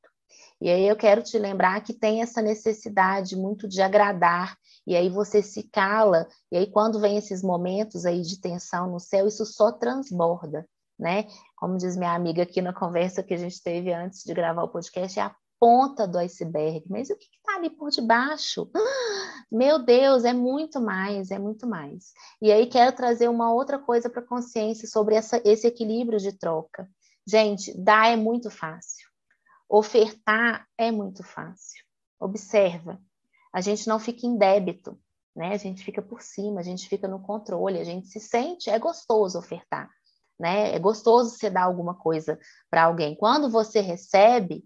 E 0.62 0.70
aí 0.70 0.88
eu 0.88 0.96
quero 0.96 1.22
te 1.22 1.38
lembrar 1.38 1.82
que 1.82 1.94
tem 1.94 2.22
essa 2.22 2.42
necessidade 2.42 3.36
muito 3.36 3.68
de 3.68 3.82
agradar 3.82 4.58
e 4.88 4.96
aí 4.96 5.10
você 5.10 5.42
se 5.42 5.64
cala, 5.64 6.28
e 6.52 6.58
aí 6.58 6.68
quando 6.68 7.00
vem 7.00 7.18
esses 7.18 7.42
momentos 7.42 8.06
aí 8.06 8.22
de 8.22 8.40
tensão 8.40 8.90
no 8.90 9.00
céu, 9.00 9.28
isso 9.28 9.46
só 9.46 9.72
transborda, 9.72 10.68
né? 10.98 11.26
Como 11.56 11.78
diz 11.78 11.98
minha 11.98 12.14
amiga 12.14 12.44
aqui 12.44 12.62
na 12.62 12.74
conversa 12.74 13.24
que 13.24 13.34
a 13.34 13.38
gente 13.38 13.62
teve 13.62 13.92
antes 13.92 14.24
de 14.24 14.34
gravar 14.34 14.64
o 14.64 14.70
podcast, 14.70 15.20
é 15.20 15.24
a 15.24 15.36
ponta 15.66 16.08
do 16.08 16.20
iceberg, 16.20 16.86
mas 16.88 17.10
o 17.10 17.16
que 17.16 17.26
está 17.26 17.56
ali 17.56 17.72
por 17.72 17.90
debaixo? 17.90 18.70
Meu 19.52 19.84
Deus, 19.84 20.24
é 20.24 20.32
muito 20.32 20.80
mais, 20.80 21.32
é 21.32 21.40
muito 21.40 21.66
mais. 21.66 22.14
E 22.40 22.52
aí 22.52 22.68
quero 22.68 22.96
trazer 22.96 23.28
uma 23.30 23.52
outra 23.52 23.80
coisa 23.80 24.08
para 24.08 24.22
a 24.22 24.28
consciência 24.28 24.88
sobre 24.88 25.16
essa, 25.16 25.42
esse 25.44 25.66
equilíbrio 25.66 26.20
de 26.20 26.34
troca. 26.34 26.88
Gente, 27.28 27.76
dar 27.76 28.12
é 28.12 28.16
muito 28.16 28.52
fácil. 28.52 29.10
Ofertar 29.68 30.68
é 30.78 30.92
muito 30.92 31.24
fácil. 31.24 31.84
Observa, 32.20 33.02
a 33.52 33.60
gente 33.60 33.88
não 33.88 33.98
fica 33.98 34.28
em 34.28 34.38
débito, 34.38 34.96
né? 35.36 35.48
A 35.48 35.58
gente 35.58 35.84
fica 35.84 36.00
por 36.00 36.22
cima, 36.22 36.60
a 36.60 36.64
gente 36.64 36.88
fica 36.88 37.08
no 37.08 37.20
controle, 37.20 37.80
a 37.80 37.84
gente 37.84 38.08
se 38.08 38.20
sente, 38.20 38.70
é 38.70 38.78
gostoso 38.78 39.40
ofertar, 39.40 39.90
né? 40.40 40.76
É 40.76 40.78
gostoso 40.78 41.32
você 41.32 41.50
dar 41.50 41.64
alguma 41.64 41.96
coisa 41.96 42.38
para 42.70 42.84
alguém. 42.84 43.16
Quando 43.16 43.50
você 43.50 43.82
recebe, 43.82 44.64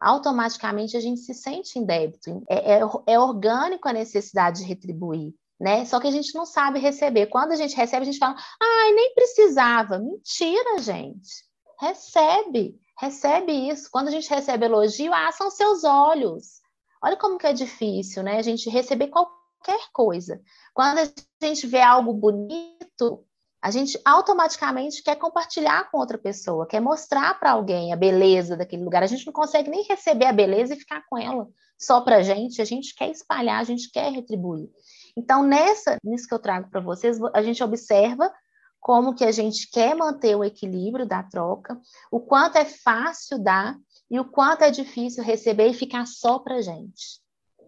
automaticamente 0.00 0.96
a 0.96 1.00
gente 1.00 1.20
se 1.20 1.34
sente 1.34 1.78
em 1.78 1.84
débito. 1.84 2.42
É, 2.48 2.76
é, 2.76 2.80
é, 3.06 3.18
orgânico 3.18 3.88
a 3.88 3.92
necessidade 3.92 4.60
de 4.60 4.64
retribuir, 4.64 5.34
né? 5.60 5.84
Só 5.84 6.00
que 6.00 6.08
a 6.08 6.10
gente 6.10 6.34
não 6.34 6.46
sabe 6.46 6.78
receber. 6.78 7.26
Quando 7.26 7.52
a 7.52 7.56
gente 7.56 7.76
recebe, 7.76 8.02
a 8.02 8.06
gente 8.06 8.18
fala, 8.18 8.36
ai, 8.60 8.92
nem 8.92 9.14
precisava. 9.14 9.98
Mentira, 9.98 10.78
gente. 10.78 11.44
Recebe, 11.78 12.78
recebe 12.98 13.52
isso. 13.68 13.90
Quando 13.90 14.08
a 14.08 14.10
gente 14.10 14.28
recebe 14.28 14.64
elogio, 14.64 15.12
ah, 15.12 15.30
são 15.32 15.50
seus 15.50 15.84
olhos. 15.84 16.60
Olha 17.02 17.16
como 17.16 17.38
que 17.38 17.46
é 17.46 17.52
difícil, 17.52 18.22
né? 18.22 18.38
A 18.38 18.42
gente 18.42 18.70
receber 18.70 19.08
qualquer 19.08 19.80
coisa. 19.92 20.40
Quando 20.74 20.98
a 20.98 21.46
gente 21.46 21.66
vê 21.66 21.80
algo 21.80 22.12
bonito, 22.12 23.24
a 23.62 23.70
gente 23.70 24.00
automaticamente 24.04 25.02
quer 25.02 25.16
compartilhar 25.16 25.90
com 25.90 25.98
outra 25.98 26.16
pessoa, 26.16 26.66
quer 26.66 26.80
mostrar 26.80 27.38
para 27.38 27.50
alguém 27.50 27.92
a 27.92 27.96
beleza 27.96 28.56
daquele 28.56 28.82
lugar. 28.82 29.02
A 29.02 29.06
gente 29.06 29.26
não 29.26 29.32
consegue 29.32 29.68
nem 29.68 29.84
receber 29.84 30.26
a 30.26 30.32
beleza 30.32 30.74
e 30.74 30.78
ficar 30.78 31.04
com 31.08 31.18
ela 31.18 31.46
só 31.78 32.00
para 32.00 32.22
gente. 32.22 32.62
A 32.62 32.64
gente 32.64 32.94
quer 32.94 33.10
espalhar, 33.10 33.60
a 33.60 33.64
gente 33.64 33.90
quer 33.90 34.10
retribuir. 34.10 34.70
Então, 35.14 35.42
nessa, 35.42 35.98
nisso 36.02 36.26
que 36.26 36.32
eu 36.32 36.38
trago 36.38 36.70
para 36.70 36.80
vocês, 36.80 37.18
a 37.34 37.42
gente 37.42 37.62
observa 37.62 38.32
como 38.80 39.14
que 39.14 39.24
a 39.24 39.32
gente 39.32 39.68
quer 39.70 39.94
manter 39.94 40.34
o 40.34 40.42
equilíbrio 40.42 41.04
da 41.04 41.22
troca, 41.22 41.78
o 42.10 42.18
quanto 42.18 42.56
é 42.56 42.64
fácil 42.64 43.38
dar 43.38 43.76
e 44.10 44.18
o 44.18 44.24
quanto 44.24 44.62
é 44.62 44.70
difícil 44.70 45.22
receber 45.22 45.68
e 45.68 45.74
ficar 45.74 46.06
só 46.06 46.38
para 46.38 46.62
gente, 46.62 47.20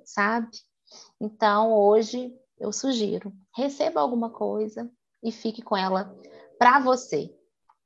sabe? 0.06 0.48
Então, 1.20 1.74
hoje 1.74 2.34
eu 2.58 2.72
sugiro, 2.72 3.30
receba 3.54 4.00
alguma 4.00 4.30
coisa 4.30 4.90
e 5.22 5.30
fique 5.30 5.62
com 5.62 5.76
ela 5.76 6.14
para 6.58 6.80
você. 6.80 7.34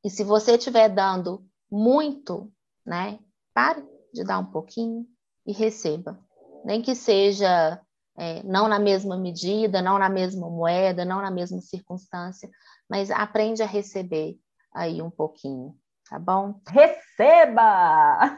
E 0.04 0.10
se 0.10 0.24
você 0.24 0.56
estiver 0.56 0.88
dando 0.88 1.44
muito, 1.70 2.50
né, 2.84 3.18
pare 3.52 3.84
de 4.12 4.24
dar 4.24 4.38
um 4.38 4.46
pouquinho 4.46 5.06
e 5.46 5.52
receba. 5.52 6.18
Nem 6.64 6.82
que 6.82 6.94
seja 6.94 7.80
é, 8.16 8.42
não 8.42 8.66
na 8.68 8.78
mesma 8.78 9.16
medida, 9.16 9.82
não 9.82 9.98
na 9.98 10.08
mesma 10.08 10.48
moeda, 10.48 11.04
não 11.04 11.20
na 11.20 11.30
mesma 11.30 11.60
circunstância, 11.60 12.50
mas 12.88 13.10
aprende 13.10 13.62
a 13.62 13.66
receber 13.66 14.36
aí 14.74 15.02
um 15.02 15.10
pouquinho, 15.10 15.76
tá 16.08 16.18
bom? 16.18 16.60
Receba! 16.68 18.36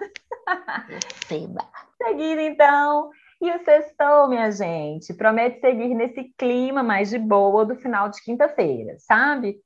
Receba! 0.88 1.68
Seguindo 1.96 2.40
então, 2.40 3.10
e 3.40 3.50
o 3.50 3.64
sextou, 3.64 4.28
minha 4.28 4.50
gente, 4.50 5.14
promete 5.14 5.60
seguir 5.60 5.94
nesse 5.94 6.24
clima 6.36 6.82
mais 6.82 7.10
de 7.10 7.18
boa 7.18 7.64
do 7.64 7.76
final 7.76 8.08
de 8.08 8.22
quinta-feira, 8.22 8.96
sabe? 8.98 9.56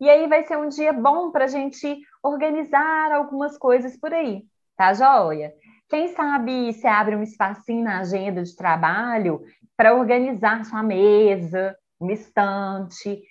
E 0.00 0.10
aí 0.10 0.28
vai 0.28 0.44
ser 0.44 0.58
um 0.58 0.68
dia 0.68 0.92
bom 0.92 1.30
para 1.30 1.44
a 1.44 1.48
gente 1.48 1.98
organizar 2.22 3.12
algumas 3.12 3.56
coisas 3.56 3.96
por 3.96 4.12
aí, 4.12 4.42
tá 4.76 4.92
joia? 4.92 5.52
Quem 5.88 6.08
sabe 6.08 6.72
se 6.74 6.86
abre 6.86 7.16
um 7.16 7.22
espacinho 7.22 7.84
na 7.84 8.00
agenda 8.00 8.42
de 8.42 8.54
trabalho 8.56 9.42
para 9.76 9.94
organizar 9.94 10.64
sua 10.64 10.82
mesa, 10.82 11.76
uma 12.00 12.12
estante, 12.12 13.22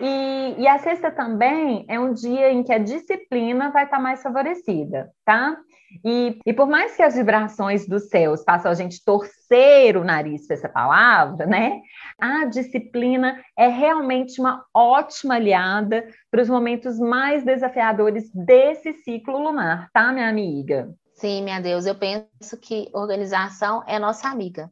e, 0.00 0.54
e, 0.58 0.68
a 0.68 0.78
sexta 0.78 1.10
também 1.10 1.84
é 1.88 1.98
um 1.98 2.12
dia 2.12 2.52
em 2.52 2.62
que 2.62 2.72
a 2.72 2.78
disciplina 2.78 3.70
vai 3.70 3.84
estar 3.84 3.98
mais 3.98 4.22
favorecida, 4.22 5.10
tá? 5.24 5.56
E, 6.04 6.38
e 6.44 6.52
por 6.52 6.68
mais 6.68 6.96
que 6.96 7.02
as 7.02 7.14
vibrações 7.14 7.86
dos 7.86 8.08
céus 8.08 8.42
façam 8.44 8.70
a 8.70 8.74
gente 8.74 9.02
torcer 9.04 9.96
o 9.96 10.04
nariz 10.04 10.46
para 10.46 10.56
essa 10.56 10.68
palavra, 10.68 11.46
né? 11.46 11.80
A 12.20 12.44
disciplina 12.44 13.42
é 13.56 13.68
realmente 13.68 14.40
uma 14.40 14.64
ótima 14.74 15.34
aliada 15.34 16.06
para 16.30 16.42
os 16.42 16.48
momentos 16.48 16.98
mais 16.98 17.44
desafiadores 17.44 18.30
desse 18.32 18.92
ciclo 18.92 19.38
lunar, 19.38 19.88
tá, 19.92 20.12
minha 20.12 20.28
amiga? 20.28 20.94
Sim, 21.14 21.42
minha 21.42 21.60
Deus, 21.60 21.86
eu 21.86 21.94
penso 21.94 22.56
que 22.60 22.88
organização 22.92 23.82
é 23.86 23.98
nossa 23.98 24.28
amiga 24.28 24.70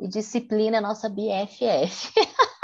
e 0.00 0.08
disciplina 0.08 0.78
é 0.78 0.80
nossa 0.80 1.08
BFF. 1.08 2.12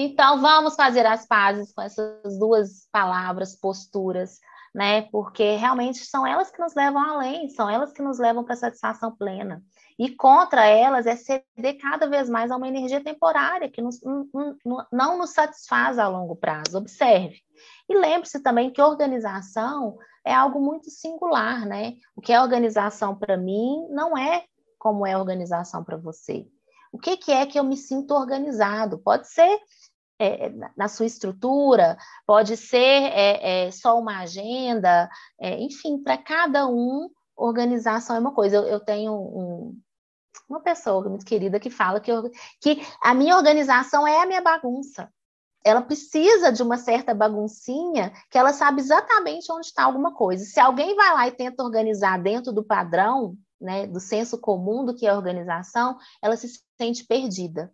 Então, 0.00 0.40
vamos 0.40 0.76
fazer 0.76 1.04
as 1.04 1.26
pazes 1.26 1.72
com 1.72 1.82
essas 1.82 2.38
duas 2.38 2.86
palavras, 2.92 3.56
posturas, 3.56 4.38
né? 4.74 5.02
Porque 5.02 5.56
realmente 5.56 6.04
são 6.04 6.26
elas 6.26 6.50
que 6.50 6.60
nos 6.60 6.74
levam 6.74 7.02
além, 7.02 7.48
são 7.50 7.68
elas 7.68 7.92
que 7.92 8.02
nos 8.02 8.18
levam 8.18 8.44
para 8.44 8.54
a 8.54 8.58
satisfação 8.58 9.14
plena. 9.14 9.62
E 9.98 10.14
contra 10.14 10.64
elas 10.64 11.06
é 11.06 11.16
ceder 11.16 11.78
cada 11.80 12.06
vez 12.06 12.28
mais 12.28 12.50
a 12.50 12.56
uma 12.56 12.68
energia 12.68 13.02
temporária 13.02 13.68
que 13.68 13.82
nos, 13.82 14.00
não 14.92 15.18
nos 15.18 15.30
satisfaz 15.30 15.98
a 15.98 16.06
longo 16.06 16.36
prazo. 16.36 16.78
Observe. 16.78 17.40
E 17.88 17.96
lembre-se 17.96 18.40
também 18.40 18.70
que 18.70 18.80
organização 18.80 19.98
é 20.24 20.32
algo 20.32 20.60
muito 20.60 20.90
singular, 20.90 21.66
né? 21.66 21.94
O 22.14 22.20
que 22.20 22.32
é 22.32 22.40
organização 22.40 23.16
para 23.16 23.36
mim 23.36 23.88
não 23.90 24.16
é 24.16 24.44
como 24.78 25.04
é 25.06 25.16
organização 25.16 25.82
para 25.82 25.96
você. 25.96 26.46
O 26.92 26.98
que, 26.98 27.16
que 27.16 27.32
é 27.32 27.44
que 27.44 27.58
eu 27.58 27.64
me 27.64 27.76
sinto 27.76 28.14
organizado? 28.14 28.98
Pode 28.98 29.28
ser 29.28 29.58
é, 30.18 30.52
na 30.76 30.88
sua 30.88 31.06
estrutura, 31.06 31.96
pode 32.26 32.56
ser 32.56 32.76
é, 32.76 33.66
é, 33.66 33.70
só 33.70 33.98
uma 33.98 34.20
agenda, 34.20 35.08
é, 35.40 35.60
enfim, 35.60 36.02
para 36.02 36.18
cada 36.18 36.66
um, 36.66 37.08
organização 37.36 38.16
é 38.16 38.18
uma 38.18 38.34
coisa. 38.34 38.56
Eu, 38.56 38.64
eu 38.64 38.80
tenho 38.80 39.12
um, 39.12 39.80
uma 40.48 40.60
pessoa 40.60 41.08
muito 41.08 41.24
querida 41.24 41.60
que 41.60 41.70
fala 41.70 42.00
que, 42.00 42.10
eu, 42.10 42.30
que 42.60 42.82
a 43.02 43.14
minha 43.14 43.36
organização 43.36 44.06
é 44.06 44.20
a 44.20 44.26
minha 44.26 44.42
bagunça. 44.42 45.10
Ela 45.64 45.82
precisa 45.82 46.52
de 46.52 46.62
uma 46.62 46.78
certa 46.78 47.14
baguncinha 47.14 48.12
que 48.30 48.38
ela 48.38 48.52
sabe 48.52 48.80
exatamente 48.80 49.50
onde 49.52 49.66
está 49.66 49.84
alguma 49.84 50.14
coisa. 50.14 50.44
Se 50.44 50.58
alguém 50.58 50.94
vai 50.96 51.12
lá 51.12 51.28
e 51.28 51.32
tenta 51.32 51.62
organizar 51.62 52.20
dentro 52.20 52.52
do 52.52 52.64
padrão, 52.64 53.36
né, 53.60 53.86
do 53.86 54.00
senso 54.00 54.38
comum 54.38 54.84
do 54.84 54.94
que 54.94 55.06
é 55.06 55.14
organização, 55.14 55.98
ela 56.22 56.36
se 56.36 56.48
sente 56.76 57.04
perdida. 57.04 57.72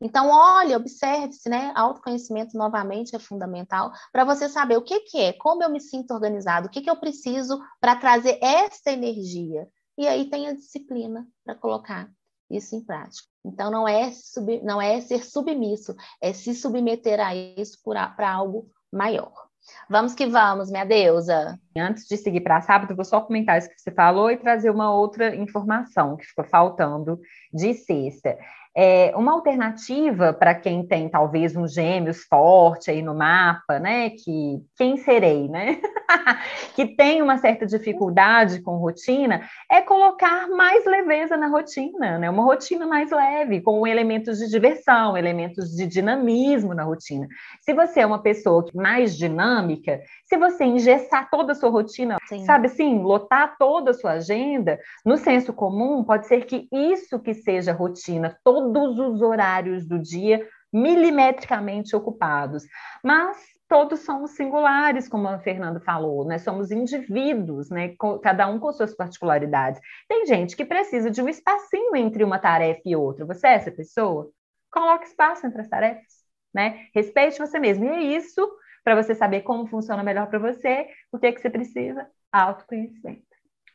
Então, 0.00 0.28
olhe, 0.28 0.76
observe-se, 0.76 1.48
né? 1.48 1.72
Autoconhecimento 1.74 2.56
novamente 2.56 3.16
é 3.16 3.18
fundamental 3.18 3.90
para 4.12 4.24
você 4.24 4.48
saber 4.48 4.76
o 4.76 4.82
que, 4.82 5.00
que 5.00 5.18
é, 5.18 5.32
como 5.32 5.62
eu 5.62 5.70
me 5.70 5.80
sinto 5.80 6.12
organizado, 6.12 6.66
o 6.66 6.70
que, 6.70 6.82
que 6.82 6.90
eu 6.90 6.96
preciso 6.96 7.58
para 7.80 7.96
trazer 7.96 8.38
esta 8.42 8.92
energia. 8.92 9.66
E 9.96 10.06
aí 10.06 10.28
tem 10.28 10.48
a 10.48 10.54
disciplina 10.54 11.26
para 11.44 11.54
colocar 11.54 12.10
isso 12.50 12.76
em 12.76 12.84
prática. 12.84 13.26
Então, 13.44 13.70
não 13.70 13.88
é, 13.88 14.10
sub, 14.10 14.60
não 14.62 14.80
é 14.80 15.00
ser 15.00 15.24
submisso, 15.24 15.94
é 16.20 16.32
se 16.32 16.54
submeter 16.54 17.18
a 17.18 17.34
isso 17.34 17.78
para 17.82 18.30
algo 18.30 18.70
maior. 18.92 19.46
Vamos 19.88 20.14
que 20.14 20.26
vamos, 20.26 20.70
minha 20.70 20.84
deusa. 20.84 21.58
Antes 21.76 22.06
de 22.06 22.16
seguir 22.16 22.40
para 22.40 22.60
sábado, 22.60 22.94
vou 22.94 23.04
só 23.04 23.20
comentar 23.20 23.58
isso 23.58 23.68
que 23.68 23.80
você 23.80 23.90
falou 23.90 24.30
e 24.30 24.36
trazer 24.36 24.70
uma 24.70 24.92
outra 24.92 25.34
informação 25.34 26.16
que 26.16 26.24
ficou 26.24 26.44
faltando 26.44 27.20
de 27.52 27.74
sexta. 27.74 28.38
É, 28.78 29.10
uma 29.16 29.32
alternativa 29.32 30.34
para 30.34 30.54
quem 30.54 30.86
tem 30.86 31.08
talvez 31.08 31.56
um 31.56 31.66
gêmeos 31.66 32.24
forte 32.24 32.90
aí 32.90 33.00
no 33.00 33.14
mapa, 33.14 33.78
né? 33.78 34.10
Que 34.10 34.62
quem 34.76 34.98
serei, 34.98 35.48
né? 35.48 35.80
que 36.76 36.86
tem 36.86 37.22
uma 37.22 37.38
certa 37.38 37.64
dificuldade 37.64 38.60
com 38.60 38.76
rotina, 38.76 39.48
é 39.70 39.80
colocar 39.80 40.48
mais 40.48 40.84
leveza 40.84 41.38
na 41.38 41.46
rotina, 41.46 42.18
né? 42.18 42.28
Uma 42.28 42.44
rotina 42.44 42.86
mais 42.86 43.10
leve, 43.10 43.62
com 43.62 43.86
elementos 43.86 44.38
de 44.38 44.48
diversão, 44.50 45.16
elementos 45.16 45.70
de 45.70 45.86
dinamismo 45.86 46.74
na 46.74 46.84
rotina. 46.84 47.26
Se 47.62 47.72
você 47.72 48.00
é 48.00 48.06
uma 48.06 48.22
pessoa 48.22 48.66
mais 48.74 49.16
dinâmica, 49.16 50.02
se 50.26 50.36
você 50.36 50.64
engessar 50.64 51.30
toda 51.30 51.52
a 51.52 51.54
sua 51.54 51.70
rotina, 51.70 52.18
Sim. 52.28 52.44
sabe 52.44 52.66
assim, 52.66 53.00
lotar 53.02 53.56
toda 53.58 53.92
a 53.92 53.94
sua 53.94 54.12
agenda, 54.12 54.78
no 55.04 55.16
senso 55.16 55.52
comum, 55.52 56.04
pode 56.04 56.26
ser 56.26 56.44
que 56.44 56.68
isso 56.70 57.18
que 57.18 57.32
seja 57.32 57.72
rotina, 57.72 58.36
todos 58.72 58.98
os 58.98 59.22
horários 59.22 59.86
do 59.86 59.98
dia 59.98 60.46
milimetricamente 60.72 61.94
ocupados. 61.94 62.64
Mas 63.02 63.36
todos 63.68 64.00
somos 64.00 64.32
singulares, 64.32 65.08
como 65.08 65.28
a 65.28 65.38
Fernanda 65.38 65.80
falou, 65.80 66.24
né? 66.24 66.38
Somos 66.38 66.70
indivíduos, 66.70 67.70
né? 67.70 67.94
Cada 68.22 68.46
um 68.48 68.58
com 68.58 68.72
suas 68.72 68.94
particularidades. 68.94 69.80
Tem 70.08 70.26
gente 70.26 70.56
que 70.56 70.64
precisa 70.64 71.10
de 71.10 71.22
um 71.22 71.28
espacinho 71.28 71.96
entre 71.96 72.22
uma 72.22 72.38
tarefa 72.38 72.82
e 72.84 72.94
outra. 72.96 73.24
Você 73.24 73.46
é 73.46 73.54
essa 73.54 73.70
pessoa? 73.70 74.30
Coloque 74.70 75.06
espaço 75.06 75.46
entre 75.46 75.60
as 75.60 75.68
tarefas, 75.68 76.24
né? 76.54 76.86
Respeite 76.94 77.38
você 77.38 77.58
mesmo. 77.58 77.84
E 77.84 77.88
é 77.88 78.00
isso 78.16 78.48
para 78.84 79.02
você 79.02 79.14
saber 79.16 79.42
como 79.42 79.66
funciona 79.66 80.02
melhor 80.02 80.28
para 80.28 80.38
você, 80.38 80.88
o 81.10 81.18
que 81.18 81.26
é 81.26 81.32
que 81.32 81.40
você 81.40 81.50
precisa? 81.50 82.08
Autoconhecimento. 82.30 83.25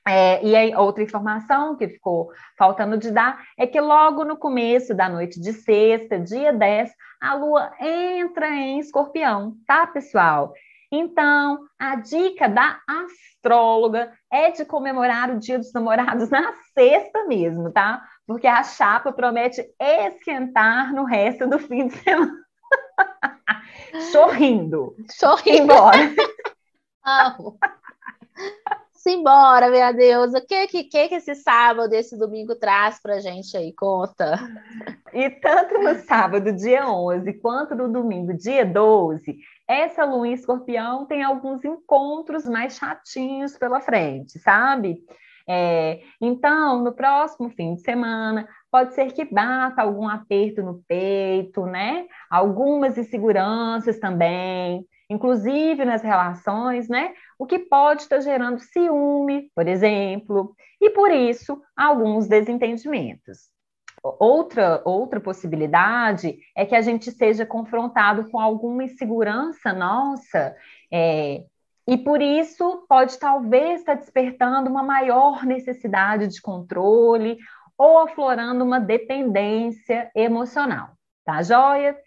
É, 0.08 0.44
e 0.44 0.56
aí, 0.56 0.76
outra 0.76 1.04
informação 1.04 1.76
que 1.76 1.88
ficou 1.88 2.32
faltando 2.58 2.98
de 2.98 3.12
dar 3.12 3.40
é 3.58 3.68
que 3.68 3.80
logo 3.80 4.24
no 4.24 4.36
começo 4.36 4.96
da 4.96 5.08
noite 5.08 5.40
de 5.40 5.54
sexta, 5.54 6.20
dia 6.20 6.52
10, 6.52 6.92
a 7.22 7.36
lua 7.36 7.72
entra 7.80 8.50
em 8.50 8.80
escorpião, 8.80 9.56
tá, 9.68 9.86
pessoal? 9.86 10.54
Então, 10.92 11.60
a 11.80 11.96
dica 11.96 12.50
da 12.50 12.80
astróloga 12.86 14.12
é 14.30 14.52
de 14.52 14.66
comemorar 14.66 15.30
o 15.30 15.40
Dia 15.40 15.58
dos 15.58 15.72
Namorados 15.72 16.30
na 16.30 16.52
sexta 16.74 17.26
mesmo, 17.26 17.72
tá? 17.72 18.04
Porque 18.28 18.46
a 18.46 18.62
chapa 18.64 19.14
promete 19.14 19.66
esquentar 19.80 20.94
no 20.94 21.06
resto 21.06 21.48
do 21.48 21.60
fim 21.60 21.88
de 21.88 21.96
semana. 21.98 22.34
Sorrindo. 24.12 24.96
Sorrindo. 25.10 25.64
Embora. 25.64 25.98
Amo. 27.06 27.58
Simbora, 29.02 29.72
minha 29.72 29.92
Deus. 29.92 30.32
O 30.36 30.46
que, 30.46 30.68
que, 30.68 30.84
que 30.84 31.16
esse 31.16 31.34
sábado, 31.34 31.92
esse 31.92 32.16
domingo 32.16 32.56
traz 32.56 33.02
pra 33.02 33.20
gente 33.20 33.58
aí? 33.58 33.74
Conta. 33.74 34.38
E 35.12 35.28
tanto 35.28 35.80
no 35.80 35.96
sábado, 36.06 36.54
dia 36.54 36.88
11, 36.88 37.34
quanto 37.42 37.74
no 37.74 37.92
domingo, 37.92 38.32
dia 38.32 38.64
12, 38.64 39.40
essa 39.68 40.06
lua 40.06 40.28
em 40.28 40.34
escorpião 40.34 41.08
tem 41.08 41.24
alguns 41.24 41.66
encontros 41.66 42.46
mais 42.46 42.78
chatinhos 42.78 43.58
pela 43.58 43.82
frente, 43.82 44.38
sabe? 44.38 45.00
É, 45.50 46.02
então, 46.22 46.84
no 46.84 46.94
próximo 46.94 47.50
fim 47.50 47.74
de 47.74 47.82
semana, 47.82 48.48
pode 48.70 48.94
ser 48.94 49.12
que 49.12 49.26
bata 49.26 49.82
algum 49.82 50.08
aperto 50.08 50.62
no 50.62 50.84
peito, 50.88 51.66
né? 51.66 52.06
Algumas 52.30 53.00
inseguranças 53.00 54.00
também 54.00 54.88
inclusive 55.12 55.84
nas 55.84 56.02
relações, 56.02 56.88
né? 56.88 57.14
O 57.42 57.48
que 57.48 57.58
pode 57.58 58.04
estar 58.04 58.20
gerando 58.20 58.60
ciúme, 58.60 59.50
por 59.56 59.68
exemplo, 59.68 60.56
e 60.80 60.92
por 60.92 61.10
isso 61.10 61.60
alguns 61.76 62.28
desentendimentos. 62.28 63.50
Outra, 64.04 64.80
outra 64.86 65.20
possibilidade 65.20 66.38
é 66.56 66.68
que 66.68 66.76
a 66.76 66.84
gente 66.84 67.10
seja 67.10 67.44
confrontado 67.44 68.30
com 68.30 68.40
alguma 68.40 68.84
insegurança 68.84 69.74
nossa, 69.74 70.56
é, 70.94 71.44
e 71.88 71.98
por 71.98 72.22
isso 72.22 72.86
pode 72.88 73.18
talvez 73.18 73.80
estar 73.80 73.96
despertando 73.96 74.70
uma 74.70 74.84
maior 74.84 75.44
necessidade 75.44 76.28
de 76.28 76.40
controle 76.40 77.40
ou 77.76 77.98
aflorando 77.98 78.64
uma 78.64 78.80
dependência 78.80 80.12
emocional, 80.16 80.92
tá 81.26 81.42
joia? 81.42 81.98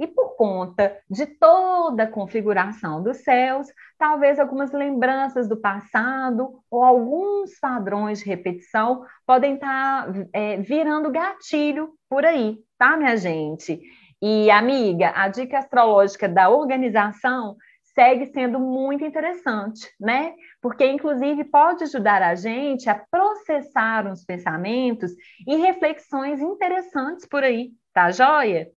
E 0.00 0.06
por 0.06 0.36
conta 0.36 0.96
de 1.08 1.26
toda 1.26 2.04
a 2.04 2.10
configuração 2.10 3.02
dos 3.02 3.18
céus, 3.18 3.66
talvez 3.98 4.38
algumas 4.38 4.72
lembranças 4.72 5.48
do 5.48 5.56
passado 5.56 6.60
ou 6.70 6.82
alguns 6.82 7.58
padrões 7.60 8.20
de 8.20 8.26
repetição 8.26 9.04
podem 9.26 9.54
estar 9.54 10.12
tá, 10.12 10.26
é, 10.32 10.56
virando 10.58 11.10
gatilho 11.10 11.90
por 12.08 12.24
aí, 12.24 12.58
tá, 12.78 12.96
minha 12.96 13.16
gente? 13.16 13.80
E, 14.22 14.50
amiga, 14.50 15.12
a 15.14 15.28
dica 15.28 15.58
astrológica 15.58 16.28
da 16.28 16.48
organização 16.48 17.56
segue 17.94 18.26
sendo 18.26 18.58
muito 18.58 19.04
interessante, 19.04 19.88
né? 20.00 20.34
Porque, 20.60 20.84
inclusive, 20.84 21.44
pode 21.44 21.84
ajudar 21.84 22.22
a 22.22 22.34
gente 22.34 22.90
a 22.90 22.94
processar 22.94 24.06
uns 24.06 24.24
pensamentos 24.24 25.12
e 25.46 25.56
reflexões 25.56 26.40
interessantes 26.40 27.26
por 27.26 27.44
aí, 27.44 27.70
tá 27.92 28.10
joia? 28.10 28.68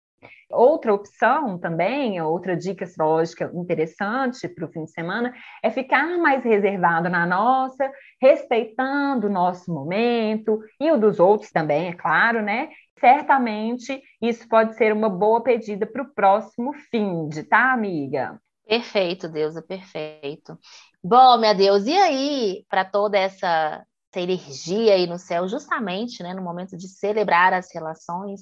Outra 0.51 0.95
opção 0.95 1.59
também, 1.59 2.21
outra 2.21 2.57
dica 2.57 2.85
astrológica 2.85 3.51
interessante 3.55 4.49
para 4.49 4.67
o 4.67 4.71
fim 4.71 4.85
de 4.85 4.93
semana, 4.93 5.33
é 5.63 5.71
ficar 5.71 6.19
mais 6.19 6.45
reservado 6.45 7.09
na 7.09 7.27
nossa, 7.27 7.91
respeitando 8.21 9.27
o 9.27 9.33
nosso 9.33 9.73
momento 9.73 10.61
e 10.81 10.91
o 10.91 10.99
dos 10.99 11.19
outros 11.19 11.51
também, 11.51 11.89
é 11.89 11.93
claro, 11.93 12.43
né? 12.43 12.69
Certamente 12.99 14.03
isso 14.23 14.49
pode 14.49 14.75
ser 14.77 14.93
uma 14.93 15.09
boa 15.09 15.43
pedida 15.43 15.87
para 15.87 16.03
o 16.03 16.15
próximo 16.15 16.73
fim 16.91 17.29
de, 17.29 17.43
tá, 17.43 17.73
amiga? 17.73 18.41
Perfeito, 18.67 19.29
Deusa, 19.29 19.63
perfeito. 19.63 20.59
Bom, 21.03 21.39
minha 21.39 21.55
Deus, 21.55 21.87
e 21.87 21.97
aí, 21.97 22.65
para 22.69 22.85
toda 22.85 23.17
essa, 23.17 23.85
essa 24.11 24.21
energia 24.21 24.95
aí 24.95 25.07
no 25.07 25.19
céu, 25.19 25.47
justamente 25.47 26.23
né, 26.23 26.35
no 26.35 26.43
momento 26.43 26.77
de 26.77 26.89
celebrar 26.89 27.53
as 27.53 27.73
relações, 27.73 28.41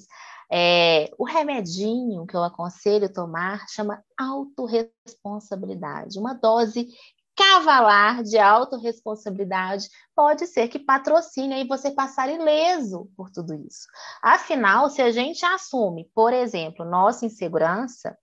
é, 0.51 1.11
o 1.17 1.25
remedinho 1.25 2.25
que 2.25 2.35
eu 2.35 2.43
aconselho 2.43 3.11
tomar 3.11 3.67
chama 3.69 4.03
autorresponsabilidade, 4.17 6.19
uma 6.19 6.33
dose 6.33 6.87
cavalar 7.35 8.23
de 8.23 8.39
autorresponsabilidade 8.39 9.89
pode 10.15 10.47
ser 10.47 10.69
que 10.69 10.79
patrocine 10.79 11.53
aí 11.53 11.67
você 11.67 11.91
passar 11.91 12.29
ileso 12.29 13.09
por 13.15 13.29
tudo 13.29 13.53
isso. 13.53 13.87
Afinal, 14.23 14.89
se 14.89 15.01
a 15.01 15.11
gente 15.11 15.45
assume, 15.45 16.09
por 16.15 16.31
exemplo, 16.31 16.85
nossa 16.85 17.25
insegurança 17.25 18.17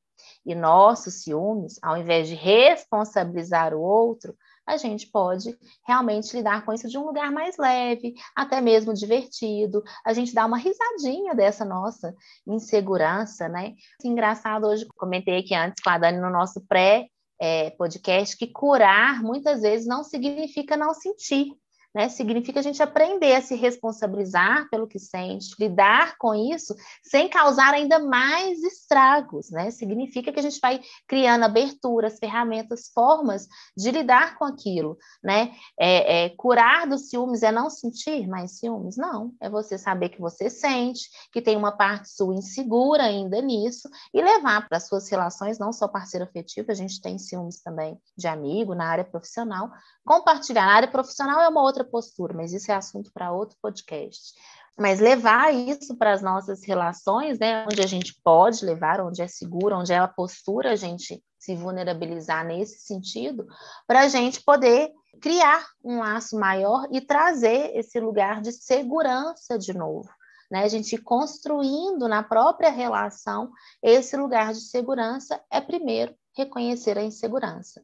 e 0.46 0.54
nossos 0.54 1.22
ciúmes, 1.22 1.78
ao 1.82 1.96
invés 1.96 2.26
de 2.26 2.34
responsabilizar 2.34 3.74
o 3.74 3.80
outro, 3.80 4.34
a 4.66 4.76
gente 4.76 5.06
pode 5.08 5.56
realmente 5.86 6.36
lidar 6.36 6.64
com 6.64 6.72
isso 6.72 6.88
de 6.88 6.96
um 6.98 7.04
lugar 7.04 7.30
mais 7.30 7.56
leve, 7.56 8.14
até 8.34 8.60
mesmo 8.60 8.94
divertido. 8.94 9.82
A 10.04 10.12
gente 10.12 10.34
dá 10.34 10.46
uma 10.46 10.58
risadinha 10.58 11.34
dessa 11.34 11.64
nossa 11.64 12.14
insegurança, 12.46 13.48
né? 13.48 13.74
Engraçado, 14.04 14.66
hoje 14.66 14.86
comentei 14.96 15.38
aqui 15.38 15.54
antes 15.54 15.82
com 15.82 15.90
a 15.90 15.98
Dani 15.98 16.18
no 16.18 16.30
nosso 16.30 16.60
pré 16.66 17.08
é, 17.40 17.70
podcast 17.70 18.36
que 18.36 18.46
curar 18.46 19.20
muitas 19.20 19.62
vezes 19.62 19.84
não 19.84 20.04
significa 20.04 20.76
não 20.76 20.94
sentir 20.94 21.48
né? 21.94 22.08
Significa 22.08 22.60
a 22.60 22.62
gente 22.62 22.82
aprender 22.82 23.34
a 23.34 23.42
se 23.42 23.54
responsabilizar 23.54 24.68
pelo 24.70 24.86
que 24.86 24.98
sente, 24.98 25.54
lidar 25.58 26.16
com 26.18 26.34
isso 26.34 26.74
sem 27.02 27.28
causar 27.28 27.74
ainda 27.74 27.98
mais 27.98 28.62
estragos, 28.62 29.50
né? 29.50 29.70
Significa 29.70 30.32
que 30.32 30.40
a 30.40 30.42
gente 30.42 30.58
vai 30.60 30.80
criando 31.06 31.44
aberturas, 31.44 32.18
ferramentas, 32.18 32.90
formas 32.94 33.46
de 33.76 33.90
lidar 33.90 34.38
com 34.38 34.44
aquilo, 34.44 34.96
né? 35.22 35.52
É, 35.78 36.24
é, 36.24 36.28
curar 36.30 36.86
dos 36.86 37.08
ciúmes 37.08 37.42
é 37.42 37.52
não 37.52 37.68
sentir 37.68 38.26
mais 38.26 38.58
ciúmes? 38.58 38.96
Não, 38.96 39.34
é 39.40 39.50
você 39.50 39.76
saber 39.76 40.08
que 40.08 40.20
você 40.20 40.48
sente, 40.48 41.08
que 41.32 41.42
tem 41.42 41.56
uma 41.56 41.72
parte 41.72 42.08
sua 42.10 42.34
insegura 42.34 43.04
ainda 43.04 43.40
nisso 43.40 43.88
e 44.14 44.22
levar 44.22 44.68
para 44.68 44.80
suas 44.80 45.08
relações, 45.10 45.58
não 45.58 45.72
só 45.72 45.86
parceiro 45.88 46.24
afetivo, 46.24 46.70
a 46.70 46.74
gente 46.74 47.00
tem 47.00 47.18
ciúmes 47.18 47.60
também 47.62 48.00
de 48.16 48.26
amigo 48.26 48.74
na 48.74 48.86
área 48.86 49.04
profissional, 49.04 49.70
compartilhar. 50.04 50.66
Na 50.66 50.74
área 50.74 50.88
profissional 50.88 51.40
é 51.40 51.48
uma 51.48 51.62
outra 51.62 51.81
outra 51.82 51.84
postura, 51.84 52.34
mas 52.34 52.52
isso 52.52 52.70
é 52.70 52.74
assunto 52.74 53.10
para 53.12 53.32
outro 53.32 53.56
podcast. 53.60 54.34
Mas 54.78 55.00
levar 55.00 55.52
isso 55.52 55.96
para 55.96 56.12
as 56.12 56.22
nossas 56.22 56.64
relações, 56.64 57.38
né, 57.38 57.64
onde 57.66 57.82
a 57.82 57.86
gente 57.86 58.14
pode 58.24 58.64
levar, 58.64 59.00
onde 59.00 59.20
é 59.20 59.28
seguro, 59.28 59.76
onde 59.76 59.92
é 59.92 59.98
a 59.98 60.08
postura 60.08 60.72
a 60.72 60.76
gente 60.76 61.22
se 61.38 61.54
vulnerabilizar 61.54 62.46
nesse 62.46 62.86
sentido, 62.86 63.46
para 63.86 64.02
a 64.02 64.08
gente 64.08 64.42
poder 64.42 64.90
criar 65.20 65.66
um 65.84 65.98
laço 65.98 66.38
maior 66.38 66.86
e 66.90 67.00
trazer 67.00 67.76
esse 67.76 67.98
lugar 68.00 68.40
de 68.40 68.52
segurança 68.52 69.58
de 69.58 69.74
novo. 69.74 70.08
Né? 70.50 70.62
A 70.64 70.68
gente 70.68 70.96
construindo 70.96 72.08
na 72.08 72.22
própria 72.22 72.70
relação 72.70 73.50
esse 73.82 74.16
lugar 74.16 74.52
de 74.52 74.60
segurança 74.60 75.42
é 75.50 75.60
primeiro 75.60 76.14
reconhecer 76.36 76.96
a 76.96 77.02
insegurança. 77.02 77.82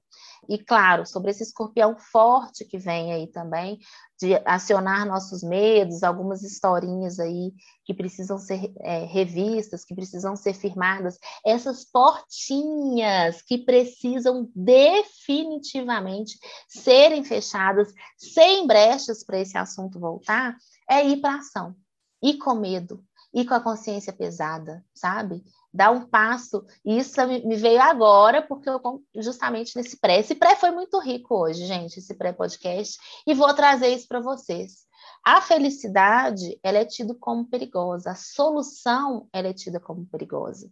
E 0.49 0.59
claro, 0.59 1.07
sobre 1.07 1.31
esse 1.31 1.43
escorpião 1.43 1.97
forte 1.97 2.65
que 2.65 2.79
vem 2.79 3.13
aí 3.13 3.27
também, 3.27 3.79
de 4.21 4.35
acionar 4.45 5.07
nossos 5.07 5.43
medos, 5.43 6.03
algumas 6.03 6.43
historinhas 6.43 7.19
aí 7.21 7.53
que 7.85 7.95
precisam 7.95 8.37
ser 8.37 8.73
é, 8.81 9.05
revistas, 9.05 9.85
que 9.85 9.95
precisam 9.95 10.35
ser 10.37 10.55
firmadas, 10.55 11.19
essas 11.47 11.85
portinhas 11.85 13.41
que 13.43 13.59
precisam 13.59 14.51
definitivamente 14.55 16.39
serem 16.69 17.23
fechadas, 17.25 17.93
sem 18.17 18.67
brechas 18.67 19.25
para 19.25 19.39
esse 19.39 19.57
assunto 19.57 20.01
voltar, 20.01 20.57
é 20.91 21.07
ir 21.07 21.21
para 21.21 21.37
ação. 21.37 21.75
Ir 22.21 22.39
com 22.39 22.55
medo, 22.55 23.05
ir 23.33 23.45
com 23.45 23.55
a 23.55 23.61
consciência 23.61 24.13
pesada, 24.13 24.85
sabe? 24.93 25.45
Dar 25.73 25.91
um 25.91 26.07
passo. 26.07 26.65
E 26.85 26.99
isso 26.99 27.15
me 27.27 27.57
veio 27.57 27.81
agora, 27.81 28.43
porque 28.43 28.69
eu 28.69 28.81
justamente 29.17 29.77
nesse 29.77 29.99
pré. 29.99 30.21
Esse 30.21 30.35
pré 30.35 30.57
foi 30.57 30.71
muito 30.71 30.99
rico 30.99 31.35
hoje, 31.35 31.67
gente, 31.67 31.99
esse 31.99 32.15
pré-podcast, 32.15 32.99
e 33.27 33.35
vou 33.35 33.53
trazer 33.55 33.89
isso 33.89 34.07
para 34.09 34.21
vocês. 34.21 34.87
A 35.25 35.41
felicidade, 35.41 36.59
ela 36.63 36.79
é 36.79 36.85
tida 36.85 37.15
como 37.15 37.47
perigosa, 37.47 38.13
a 38.13 38.15
solução, 38.15 39.29
ela 39.33 39.49
é 39.49 39.53
tida 39.53 39.79
como 39.79 40.07
perigosa. 40.07 40.71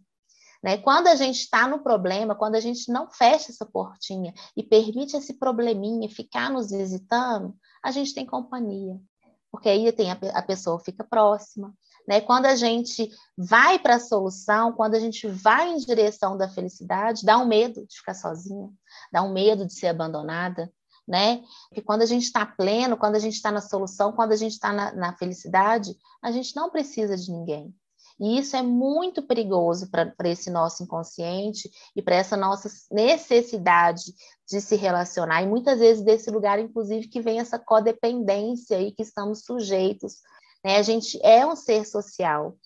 Né? 0.63 0.77
Quando 0.77 1.07
a 1.07 1.15
gente 1.15 1.41
está 1.41 1.67
no 1.67 1.83
problema, 1.83 2.35
quando 2.35 2.55
a 2.55 2.59
gente 2.59 2.91
não 2.91 3.09
fecha 3.09 3.51
essa 3.51 3.65
portinha 3.65 4.33
e 4.55 4.63
permite 4.63 5.15
esse 5.15 5.33
probleminha 5.35 6.09
ficar 6.09 6.49
nos 6.49 6.71
visitando, 6.71 7.55
a 7.83 7.91
gente 7.91 8.13
tem 8.13 8.25
companhia. 8.25 8.99
Porque 9.51 9.69
aí 9.69 9.91
tem 9.91 10.11
a, 10.11 10.17
a 10.33 10.41
pessoa 10.41 10.79
fica 10.79 11.03
próxima, 11.03 11.73
né? 12.07 12.21
Quando 12.21 12.45
a 12.45 12.55
gente 12.55 13.11
vai 13.37 13.77
para 13.77 13.95
a 13.95 13.99
solução, 13.99 14.71
quando 14.71 14.95
a 14.95 14.99
gente 14.99 15.27
vai 15.27 15.69
em 15.69 15.77
direção 15.77 16.37
da 16.37 16.47
felicidade, 16.47 17.25
dá 17.25 17.37
um 17.37 17.47
medo 17.47 17.85
de 17.85 17.97
ficar 17.97 18.13
sozinha, 18.13 18.69
dá 19.11 19.21
um 19.21 19.33
medo 19.33 19.65
de 19.65 19.73
ser 19.73 19.87
abandonada, 19.87 20.71
né? 21.07 21.43
Que 21.73 21.81
quando 21.81 22.01
a 22.01 22.05
gente 22.05 22.23
está 22.23 22.45
pleno, 22.45 22.97
quando 22.97 23.15
a 23.15 23.19
gente 23.19 23.33
está 23.33 23.51
na 23.51 23.61
solução, 23.61 24.13
quando 24.13 24.31
a 24.31 24.37
gente 24.37 24.53
está 24.53 24.71
na, 24.71 24.93
na 24.93 25.13
felicidade, 25.17 25.95
a 26.21 26.31
gente 26.31 26.55
não 26.55 26.69
precisa 26.69 27.17
de 27.17 27.31
ninguém. 27.31 27.75
E 28.19 28.39
isso 28.39 28.55
é 28.55 28.63
muito 28.63 29.21
perigoso 29.21 29.91
para 29.91 30.29
esse 30.29 30.49
nosso 30.49 30.81
inconsciente 30.81 31.69
e 31.95 32.01
para 32.01 32.15
essa 32.15 32.35
nossa 32.35 32.67
necessidade 32.91 34.05
de 34.49 34.59
se 34.59 34.75
relacionar. 34.75 35.43
E 35.43 35.47
muitas 35.47 35.79
vezes 35.79 36.03
desse 36.03 36.31
lugar, 36.31 36.57
inclusive, 36.57 37.07
que 37.07 37.21
vem 37.21 37.39
essa 37.39 37.59
codependência 37.59 38.81
e 38.81 38.91
que 38.91 39.03
estamos 39.03 39.43
sujeitos. 39.43 40.21
Né? 40.67 40.75
A 40.75 40.81
gente 40.81 41.17
é 41.23 41.47
um 41.47 41.55
ser 41.55 41.85
social, 41.85 42.57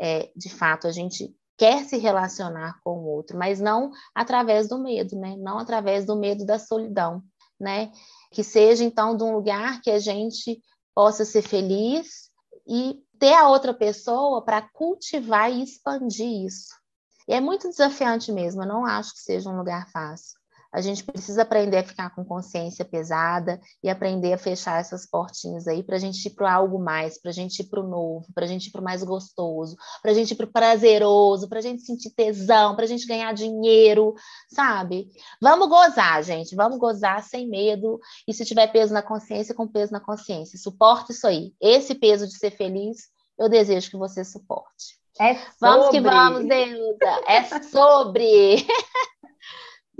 é, 0.00 0.30
de 0.34 0.48
fato, 0.48 0.86
a 0.86 0.90
gente 0.90 1.30
quer 1.58 1.84
se 1.84 1.98
relacionar 1.98 2.80
com 2.82 3.00
o 3.00 3.04
outro, 3.04 3.36
mas 3.36 3.60
não 3.60 3.90
através 4.14 4.66
do 4.66 4.78
medo, 4.78 5.14
né? 5.14 5.36
Não 5.36 5.58
através 5.58 6.06
do 6.06 6.16
medo 6.16 6.46
da 6.46 6.58
solidão, 6.58 7.22
né? 7.60 7.92
Que 8.32 8.42
seja 8.42 8.82
então 8.82 9.14
de 9.14 9.22
um 9.22 9.34
lugar 9.34 9.82
que 9.82 9.90
a 9.90 9.98
gente 9.98 10.58
possa 10.94 11.22
ser 11.26 11.42
feliz 11.42 12.30
e 12.66 12.98
ter 13.18 13.34
a 13.34 13.50
outra 13.50 13.74
pessoa 13.74 14.42
para 14.42 14.62
cultivar 14.62 15.52
e 15.52 15.62
expandir 15.62 16.46
isso. 16.46 16.74
E 17.28 17.34
é 17.34 17.42
muito 17.42 17.68
desafiante 17.68 18.32
mesmo, 18.32 18.62
eu 18.62 18.68
não 18.68 18.86
acho 18.86 19.12
que 19.12 19.20
seja 19.20 19.50
um 19.50 19.58
lugar 19.58 19.86
fácil. 19.90 20.39
A 20.72 20.80
gente 20.80 21.02
precisa 21.02 21.42
aprender 21.42 21.78
a 21.78 21.82
ficar 21.82 22.14
com 22.14 22.24
consciência 22.24 22.84
pesada 22.84 23.60
e 23.82 23.90
aprender 23.90 24.32
a 24.32 24.38
fechar 24.38 24.80
essas 24.80 25.04
portinhas 25.04 25.66
aí 25.66 25.82
para 25.82 25.96
a 25.96 25.98
gente 25.98 26.24
ir 26.26 26.30
para 26.30 26.52
algo 26.52 26.78
mais, 26.78 27.20
para 27.20 27.30
a 27.30 27.34
gente 27.34 27.60
ir 27.60 27.64
para 27.64 27.80
o 27.80 27.88
novo, 27.88 28.26
para 28.32 28.44
a 28.44 28.48
gente 28.48 28.68
ir 28.68 28.70
para 28.70 28.80
o 28.80 28.84
mais 28.84 29.02
gostoso, 29.02 29.76
para 30.00 30.12
a 30.12 30.14
gente 30.14 30.30
ir 30.30 30.36
para 30.36 30.46
o 30.46 30.52
prazeroso, 30.52 31.48
para 31.48 31.58
a 31.58 31.62
gente 31.62 31.82
sentir 31.82 32.10
tesão, 32.10 32.76
para 32.76 32.84
a 32.84 32.88
gente 32.88 33.06
ganhar 33.06 33.34
dinheiro, 33.34 34.14
sabe? 34.48 35.10
Vamos 35.42 35.68
gozar, 35.68 36.22
gente, 36.22 36.54
vamos 36.54 36.78
gozar 36.78 37.22
sem 37.24 37.48
medo 37.48 37.98
e 38.28 38.32
se 38.32 38.44
tiver 38.44 38.68
peso 38.68 38.94
na 38.94 39.02
consciência, 39.02 39.54
com 39.54 39.66
peso 39.66 39.92
na 39.92 40.00
consciência. 40.00 40.58
Suporta 40.58 41.12
isso 41.12 41.26
aí. 41.26 41.52
Esse 41.60 41.94
peso 41.96 42.26
de 42.26 42.36
ser 42.36 42.52
feliz, 42.52 43.08
eu 43.36 43.48
desejo 43.48 43.90
que 43.90 43.96
você 43.96 44.24
suporte. 44.24 45.00
É 45.18 45.34
sobre. 45.34 45.50
Vamos 45.60 45.88
que 45.90 46.00
vamos, 46.00 46.48
Deusa. 46.48 47.22
É 47.26 47.62
sobre. 47.62 48.66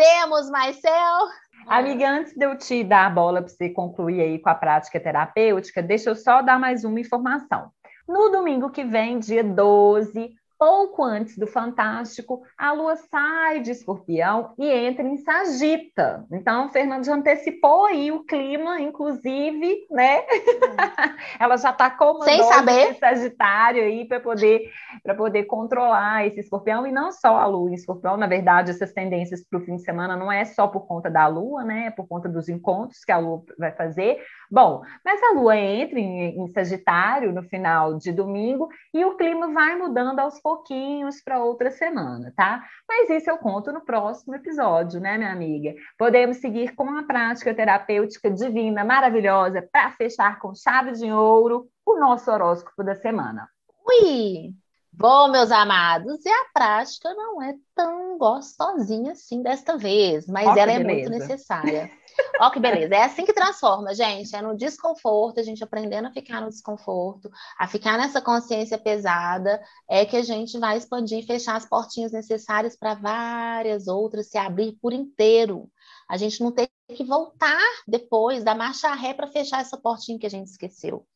Temos, 0.00 0.48
Marcel? 0.48 1.28
Amiga, 1.66 2.08
antes 2.08 2.32
de 2.34 2.42
eu 2.46 2.56
te 2.56 2.82
dar 2.82 3.04
a 3.04 3.10
bola 3.10 3.42
para 3.42 3.50
você 3.50 3.68
concluir 3.68 4.22
aí 4.22 4.38
com 4.38 4.48
a 4.48 4.54
prática 4.54 4.98
terapêutica, 4.98 5.82
deixa 5.82 6.08
eu 6.08 6.16
só 6.16 6.40
dar 6.40 6.58
mais 6.58 6.84
uma 6.84 6.98
informação. 6.98 7.70
No 8.08 8.30
domingo 8.30 8.70
que 8.70 8.82
vem, 8.82 9.18
dia 9.18 9.44
12, 9.44 10.30
pouco 10.60 11.02
antes 11.02 11.38
do 11.38 11.46
Fantástico, 11.46 12.42
a 12.56 12.72
Lua 12.72 12.94
sai 12.94 13.60
de 13.60 13.70
Escorpião 13.70 14.52
e 14.58 14.70
entra 14.70 15.02
em 15.02 15.16
Sagita. 15.16 16.26
Então, 16.30 16.68
Fernando 16.68 17.06
já 17.06 17.14
antecipou 17.14 17.86
aí 17.86 18.12
o 18.12 18.24
clima, 18.24 18.78
inclusive, 18.78 19.86
né? 19.90 20.20
Ela 21.40 21.56
já 21.56 21.70
está 21.70 21.88
comandando 21.88 22.70
esse 22.70 22.98
Sagitário 22.98 23.82
aí 23.82 24.04
para 24.04 24.20
poder, 24.20 24.70
poder 25.16 25.44
controlar 25.44 26.26
esse 26.26 26.40
Escorpião 26.40 26.86
e 26.86 26.92
não 26.92 27.10
só 27.10 27.38
a 27.38 27.46
Lua 27.46 27.70
em 27.70 27.74
Escorpião. 27.74 28.18
Na 28.18 28.26
verdade, 28.26 28.70
essas 28.70 28.92
tendências 28.92 29.42
para 29.42 29.58
o 29.58 29.62
fim 29.62 29.76
de 29.76 29.82
semana 29.82 30.14
não 30.14 30.30
é 30.30 30.44
só 30.44 30.68
por 30.68 30.86
conta 30.86 31.08
da 31.08 31.26
Lua, 31.26 31.64
né? 31.64 31.86
É 31.86 31.90
por 31.90 32.06
conta 32.06 32.28
dos 32.28 32.50
encontros 32.50 33.02
que 33.02 33.12
a 33.12 33.16
Lua 33.16 33.42
vai 33.58 33.72
fazer. 33.72 34.22
Bom, 34.50 34.82
mas 35.04 35.22
a 35.22 35.32
Lua 35.32 35.56
entra 35.56 36.00
em, 36.00 36.42
em 36.42 36.48
Sagitário 36.48 37.32
no 37.32 37.42
final 37.44 37.96
de 37.96 38.10
domingo 38.10 38.68
e 38.92 39.04
o 39.04 39.16
clima 39.16 39.52
vai 39.52 39.76
mudando 39.76 40.18
aos 40.18 40.40
pouquinhos 40.40 41.22
para 41.22 41.42
outra 41.42 41.70
semana, 41.70 42.32
tá? 42.36 42.64
Mas 42.88 43.08
isso 43.10 43.30
eu 43.30 43.38
conto 43.38 43.70
no 43.70 43.80
próximo 43.80 44.34
episódio, 44.34 44.98
né, 45.00 45.16
minha 45.16 45.30
amiga? 45.30 45.72
Podemos 45.96 46.38
seguir 46.38 46.74
com 46.74 46.90
a 46.90 47.04
prática 47.04 47.54
terapêutica 47.54 48.28
divina, 48.28 48.84
maravilhosa, 48.84 49.62
para 49.70 49.92
fechar 49.92 50.40
com 50.40 50.52
chave 50.52 50.92
de 50.92 51.12
ouro 51.12 51.68
o 51.86 52.00
nosso 52.00 52.28
horóscopo 52.28 52.82
da 52.82 52.96
semana. 52.96 53.48
Ui! 53.86 54.52
Bom, 54.92 55.28
meus 55.28 55.52
amados, 55.52 56.26
e 56.26 56.28
a 56.28 56.46
prática 56.52 57.14
não 57.14 57.40
é 57.40 57.54
tão 57.74 58.18
gostosinha 58.18 59.12
assim 59.12 59.40
desta 59.40 59.78
vez, 59.78 60.26
mas 60.26 60.48
oh, 60.48 60.58
ela 60.58 60.72
é 60.72 60.78
beleza. 60.78 61.08
muito 61.08 61.10
necessária. 61.10 61.90
Ó, 62.40 62.50
que 62.50 62.58
beleza. 62.58 62.94
É 62.94 63.04
assim 63.04 63.24
que 63.24 63.32
transforma, 63.32 63.94
gente. 63.94 64.34
É 64.34 64.42
no 64.42 64.56
desconforto, 64.56 65.40
a 65.40 65.42
gente 65.42 65.62
aprendendo 65.62 66.08
a 66.08 66.12
ficar 66.12 66.40
no 66.40 66.48
desconforto, 66.48 67.30
a 67.58 67.66
ficar 67.66 67.98
nessa 67.98 68.20
consciência 68.20 68.78
pesada, 68.78 69.62
é 69.88 70.04
que 70.04 70.16
a 70.16 70.22
gente 70.22 70.58
vai 70.58 70.76
expandir 70.76 71.18
e 71.18 71.26
fechar 71.26 71.56
as 71.56 71.66
portinhas 71.66 72.12
necessárias 72.12 72.76
para 72.76 72.94
várias 72.94 73.86
outras 73.86 74.28
se 74.28 74.38
abrir 74.38 74.78
por 74.80 74.92
inteiro. 74.92 75.70
A 76.08 76.16
gente 76.16 76.42
não 76.42 76.52
tem 76.52 76.68
que 76.88 77.04
voltar 77.04 77.60
depois 77.86 78.42
da 78.42 78.54
marcha 78.54 78.92
ré 78.94 79.14
para 79.14 79.28
fechar 79.28 79.60
essa 79.60 79.76
portinha 79.76 80.18
que 80.18 80.26
a 80.26 80.30
gente 80.30 80.48
esqueceu 80.48 81.06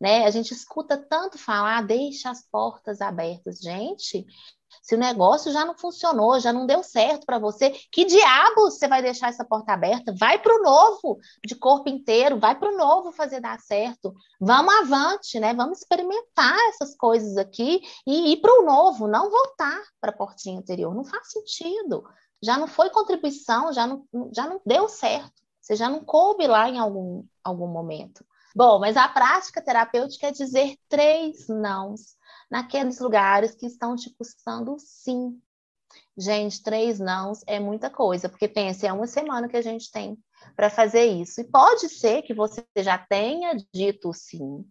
né? 0.00 0.24
A 0.24 0.30
gente 0.30 0.52
escuta 0.52 0.96
tanto 0.96 1.38
falar, 1.38 1.82
deixa 1.82 2.30
as 2.30 2.46
portas 2.48 3.00
abertas. 3.00 3.58
Gente, 3.58 4.26
se 4.84 4.94
o 4.94 4.98
negócio 4.98 5.50
já 5.50 5.64
não 5.64 5.74
funcionou, 5.74 6.38
já 6.38 6.52
não 6.52 6.66
deu 6.66 6.82
certo 6.82 7.24
para 7.24 7.38
você, 7.38 7.70
que 7.90 8.04
diabo 8.04 8.70
você 8.70 8.86
vai 8.86 9.00
deixar 9.00 9.30
essa 9.30 9.42
porta 9.42 9.72
aberta? 9.72 10.14
Vai 10.14 10.38
para 10.38 10.54
o 10.54 10.62
novo, 10.62 11.18
de 11.42 11.54
corpo 11.54 11.88
inteiro, 11.88 12.38
vai 12.38 12.54
para 12.54 12.70
o 12.70 12.76
novo 12.76 13.10
fazer 13.10 13.40
dar 13.40 13.58
certo. 13.60 14.14
Vamos 14.38 14.74
avante, 14.74 15.40
né? 15.40 15.54
Vamos 15.54 15.78
experimentar 15.78 16.54
essas 16.68 16.94
coisas 16.94 17.38
aqui 17.38 17.80
e 18.06 18.34
ir 18.34 18.42
para 18.42 18.60
o 18.60 18.66
novo, 18.66 19.08
não 19.08 19.30
voltar 19.30 19.82
para 19.98 20.10
a 20.10 20.16
portinha 20.16 20.58
anterior. 20.58 20.94
Não 20.94 21.02
faz 21.02 21.30
sentido. 21.30 22.04
Já 22.42 22.58
não 22.58 22.66
foi 22.66 22.90
contribuição, 22.90 23.72
já 23.72 23.86
não, 23.86 24.06
já 24.34 24.46
não 24.46 24.60
deu 24.66 24.86
certo. 24.86 25.32
Você 25.62 25.76
já 25.76 25.88
não 25.88 26.04
coube 26.04 26.46
lá 26.46 26.68
em 26.68 26.78
algum, 26.78 27.24
algum 27.42 27.68
momento. 27.68 28.22
Bom, 28.54 28.78
mas 28.78 28.98
a 28.98 29.08
prática 29.08 29.62
terapêutica 29.62 30.26
é 30.26 30.30
dizer 30.30 30.76
três 30.90 31.48
nãos 31.48 32.18
naqueles 32.54 33.00
lugares 33.00 33.52
que 33.52 33.66
estão 33.66 33.96
te 33.96 34.08
custando 34.10 34.76
sim. 34.78 35.42
Gente, 36.16 36.62
três 36.62 37.00
nãos 37.00 37.40
é 37.48 37.58
muita 37.58 37.90
coisa, 37.90 38.28
porque 38.28 38.46
pense, 38.46 38.86
é 38.86 38.92
uma 38.92 39.08
semana 39.08 39.48
que 39.48 39.56
a 39.56 39.60
gente 39.60 39.90
tem 39.90 40.16
para 40.54 40.70
fazer 40.70 41.04
isso. 41.04 41.40
E 41.40 41.50
pode 41.50 41.88
ser 41.88 42.22
que 42.22 42.32
você 42.32 42.64
já 42.78 42.96
tenha 42.96 43.56
dito 43.74 44.12
sim, 44.12 44.64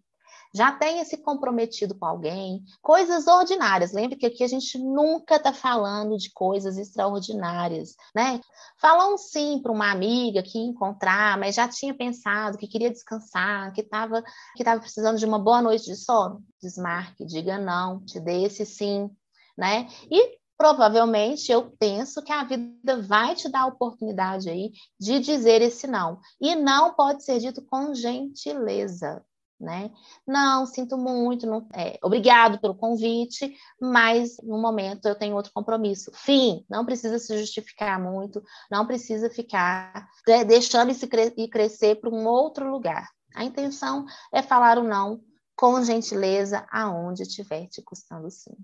já 0.54 0.70
tenha 0.70 1.04
se 1.04 1.16
comprometido 1.16 1.96
com 1.96 2.06
alguém, 2.06 2.64
coisas 2.80 3.26
ordinárias. 3.26 3.92
Lembre 3.92 4.16
que 4.16 4.26
aqui 4.26 4.44
a 4.44 4.48
gente 4.48 4.78
nunca 4.78 5.34
está 5.34 5.52
falando 5.52 6.16
de 6.16 6.30
coisas 6.32 6.78
extraordinárias, 6.78 7.96
né? 8.14 8.40
Fala 8.78 9.12
um 9.12 9.18
sim 9.18 9.60
para 9.60 9.72
uma 9.72 9.90
amiga 9.90 10.42
que 10.44 10.58
ia 10.58 10.64
encontrar, 10.64 11.36
mas 11.38 11.56
já 11.56 11.66
tinha 11.66 11.92
pensado 11.92 12.56
que 12.56 12.68
queria 12.68 12.90
descansar, 12.90 13.72
que 13.72 13.80
estava 13.80 14.22
que 14.54 14.62
tava 14.62 14.80
precisando 14.80 15.18
de 15.18 15.26
uma 15.26 15.40
boa 15.40 15.60
noite 15.60 15.86
de 15.86 15.96
sono. 15.96 16.44
Desmarque, 16.62 17.26
diga 17.26 17.58
não, 17.58 18.04
te 18.04 18.20
dê 18.20 18.44
esse 18.44 18.64
sim, 18.64 19.10
né? 19.58 19.88
E 20.08 20.38
provavelmente 20.56 21.50
eu 21.50 21.72
penso 21.80 22.22
que 22.22 22.32
a 22.32 22.44
vida 22.44 23.02
vai 23.02 23.34
te 23.34 23.48
dar 23.48 23.62
a 23.62 23.66
oportunidade 23.66 24.48
aí 24.48 24.70
de 25.00 25.18
dizer 25.18 25.60
esse 25.62 25.88
não. 25.88 26.20
E 26.40 26.54
não 26.54 26.94
pode 26.94 27.24
ser 27.24 27.40
dito 27.40 27.60
com 27.62 27.92
gentileza 27.92 29.24
né? 29.60 29.90
Não, 30.26 30.66
sinto 30.66 30.96
muito, 30.98 31.46
não, 31.46 31.66
é, 31.74 31.98
obrigado 32.02 32.58
pelo 32.60 32.74
convite, 32.74 33.56
mas 33.80 34.36
no 34.42 34.60
momento 34.60 35.06
eu 35.06 35.14
tenho 35.14 35.36
outro 35.36 35.52
compromisso. 35.52 36.10
Fim, 36.14 36.64
não 36.68 36.84
precisa 36.84 37.18
se 37.18 37.38
justificar 37.38 38.00
muito, 38.00 38.42
não 38.70 38.86
precisa 38.86 39.30
ficar 39.30 40.08
é, 40.28 40.44
deixando 40.44 40.90
isso 40.90 41.06
ir 41.36 41.48
crescer 41.48 42.00
para 42.00 42.10
um 42.10 42.26
outro 42.26 42.70
lugar. 42.70 43.08
A 43.34 43.44
intenção 43.44 44.04
é 44.32 44.42
falar 44.42 44.78
o 44.78 44.84
não 44.84 45.20
com 45.56 45.82
gentileza 45.82 46.66
aonde 46.70 47.22
estiver 47.22 47.66
te 47.68 47.82
custando 47.82 48.30
sim. 48.30 48.56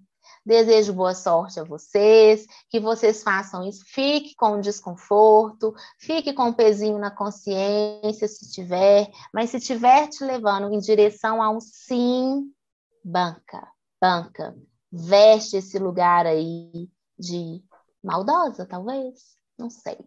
Desejo 0.44 0.92
boa 0.92 1.14
sorte 1.14 1.60
a 1.60 1.64
vocês, 1.64 2.46
que 2.68 2.80
vocês 2.80 3.22
façam 3.22 3.66
isso. 3.66 3.84
Fique 3.86 4.34
com 4.34 4.60
desconforto, 4.60 5.74
fique 5.98 6.32
com 6.32 6.48
o 6.48 6.54
pezinho 6.54 6.98
na 6.98 7.10
consciência, 7.10 8.26
se 8.26 8.50
tiver, 8.50 9.10
mas 9.32 9.50
se 9.50 9.58
estiver 9.58 10.08
te 10.08 10.24
levando 10.24 10.72
em 10.72 10.78
direção 10.78 11.42
a 11.42 11.50
um 11.50 11.60
sim, 11.60 12.50
banca, 13.04 13.66
banca. 14.00 14.56
Veste 14.90 15.58
esse 15.58 15.78
lugar 15.78 16.26
aí 16.26 16.88
de 17.18 17.62
maldosa, 18.02 18.66
talvez, 18.66 19.36
não 19.58 19.70
sei. 19.70 19.98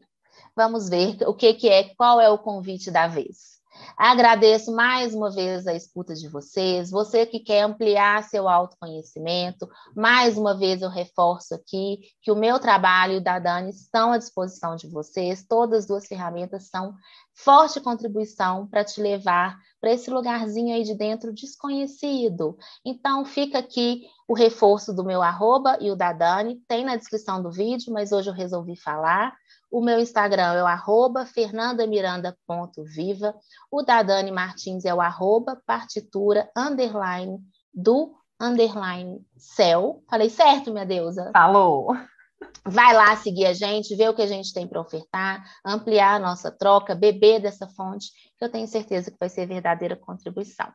Vamos 0.56 0.90
ver 0.90 1.18
o 1.28 1.34
que, 1.34 1.54
que 1.54 1.70
é, 1.70 1.94
qual 1.96 2.20
é 2.20 2.30
o 2.30 2.38
convite 2.38 2.92
da 2.92 3.08
vez. 3.08 3.63
Agradeço 3.98 4.72
mais 4.72 5.14
uma 5.14 5.32
vez 5.32 5.68
a 5.68 5.74
escuta 5.74 6.14
de 6.14 6.28
vocês. 6.28 6.90
Você 6.90 7.26
que 7.26 7.40
quer 7.40 7.62
ampliar 7.62 8.24
seu 8.24 8.48
autoconhecimento, 8.48 9.70
mais 9.96 10.38
uma 10.38 10.58
vez 10.58 10.82
eu 10.82 10.90
reforço 10.90 11.54
aqui 11.54 12.00
que 12.22 12.32
o 12.32 12.36
meu 12.36 12.60
trabalho 12.60 13.14
e 13.14 13.18
o 13.18 13.24
da 13.24 13.40
Dani 13.40 13.70
estão 13.70 14.12
à 14.12 14.18
disposição 14.18 14.76
de 14.76 14.88
vocês. 14.88 15.46
Todas 15.48 15.80
as 15.80 15.86
duas 15.86 16.08
ferramentas 16.08 16.70
são 16.70 16.94
forte 17.36 17.82
contribuição 17.82 18.68
para 18.68 18.84
te 18.84 19.02
levar 19.02 19.58
para 19.80 19.92
esse 19.92 20.10
lugarzinho 20.10 20.74
aí 20.74 20.84
de 20.84 20.96
dentro 20.96 21.34
desconhecido. 21.34 22.58
Então, 22.86 23.26
fica 23.26 23.60
aqui 23.60 24.04
o 24.28 24.34
reforço 24.34 24.94
do 24.94 25.04
meu 25.04 25.22
arroba 25.22 25.78
e 25.82 25.92
o 25.92 25.96
da 25.96 26.14
Dani, 26.14 26.62
tem 26.68 26.86
na 26.86 26.96
descrição 26.96 27.44
do 27.44 27.52
vídeo, 27.52 27.92
mas 27.92 28.14
hoje 28.14 28.30
eu 28.30 28.34
resolvi 28.34 28.78
falar. 28.78 29.36
O 29.74 29.82
meu 29.82 30.00
Instagram 30.00 30.54
é 30.54 30.62
o 30.62 30.68
arroba 30.68 31.26
fernandamiranda.viva. 31.26 33.34
O 33.72 33.82
da 33.82 34.04
Dani 34.04 34.32
Martins 34.32 34.86
é 34.86 34.94
o 34.94 35.02
arroba 35.02 35.60
partitura 35.66 36.48
underline 36.56 37.40
do 37.74 38.14
underline 38.40 39.20
céu. 39.36 40.04
Falei 40.08 40.30
certo, 40.30 40.72
minha 40.72 40.86
deusa? 40.86 41.32
Falou! 41.34 41.88
Vai 42.64 42.94
lá 42.94 43.16
seguir 43.16 43.48
a 43.48 43.54
gente, 43.54 43.96
ver 43.96 44.10
o 44.10 44.14
que 44.14 44.22
a 44.22 44.28
gente 44.28 44.54
tem 44.54 44.68
para 44.68 44.80
ofertar, 44.80 45.44
ampliar 45.66 46.18
a 46.18 46.20
nossa 46.20 46.52
troca, 46.52 46.94
beber 46.94 47.42
dessa 47.42 47.68
fonte, 47.68 48.12
que 48.38 48.46
eu 48.46 48.52
tenho 48.52 48.68
certeza 48.68 49.10
que 49.10 49.18
vai 49.20 49.30
ser 49.30 49.48
verdadeira 49.48 49.96
contribuição. 49.96 50.72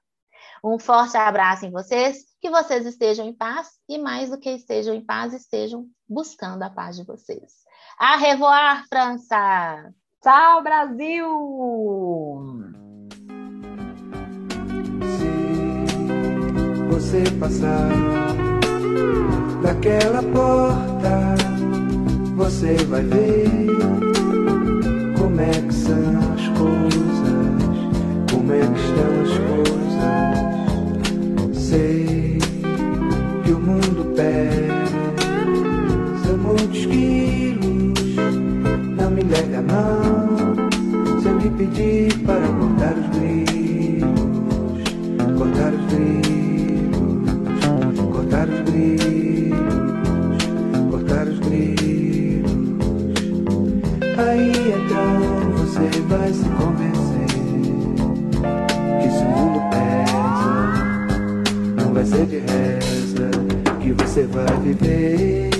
Um 0.64 0.76
forte 0.76 1.16
abraço 1.16 1.64
em 1.64 1.70
vocês, 1.70 2.24
que 2.40 2.50
vocês 2.50 2.84
estejam 2.84 3.28
em 3.28 3.32
paz 3.32 3.68
e, 3.88 3.96
mais 3.96 4.30
do 4.30 4.40
que 4.40 4.50
estejam 4.50 4.92
em 4.92 5.06
paz, 5.06 5.32
estejam 5.32 5.86
buscando 6.08 6.64
a 6.64 6.70
paz 6.70 6.96
de 6.96 7.04
vocês. 7.04 7.67
A 7.98 8.16
revoar, 8.16 8.84
França! 8.88 9.92
Tchau, 10.22 10.62
Brasil! 10.62 11.26
Se 15.02 15.30
você 16.90 17.24
passar 17.38 17.88
daquela 19.62 20.22
porta 20.22 21.38
você 22.38 22.76
vai 22.84 23.02
ver 23.02 23.50
como 25.18 25.40
é 25.40 25.50
que 25.50 25.74
são 25.74 26.18
as 26.34 26.48
coisas, 26.56 27.18
como 28.30 28.52
é 28.52 28.60
que 28.60 28.78
estão 28.80 29.22
as 29.22 29.32
coisas. 31.44 31.58
Sei 31.58 32.38
que 33.44 33.50
o 33.52 33.58
mundo 33.58 34.14
pesa 34.14 34.68
muitos 36.36 36.86
quilos, 36.86 37.27
me 39.18 39.24
nega 39.24 39.60
não, 39.62 40.54
se 41.20 41.26
eu 41.26 41.38
lhe 41.38 41.50
pedir 41.50 42.16
para 42.20 42.40
cortar 42.40 42.94
os 42.96 43.06
brilhos, 43.16 44.04
cortar 45.36 45.72
os 45.72 45.80
brilhos, 45.92 47.26
cortar 48.12 48.48
os 48.48 48.60
brilhos, 48.70 49.58
cortar 50.90 51.26
os 51.26 51.38
brilhos. 51.40 52.52
Aí 54.18 54.52
então 54.76 55.10
você 55.56 56.00
vai 56.02 56.32
se 56.32 56.48
convencer 56.50 57.26
que 59.02 59.10
se 59.10 59.24
o 59.24 59.30
mundo 59.30 59.60
pesa, 59.70 60.54
não 61.76 61.92
vai 61.92 62.04
ser 62.04 62.26
de 62.26 62.38
reza 62.38 63.30
que 63.80 63.92
você 63.92 64.22
vai 64.26 64.56
viver. 64.62 65.57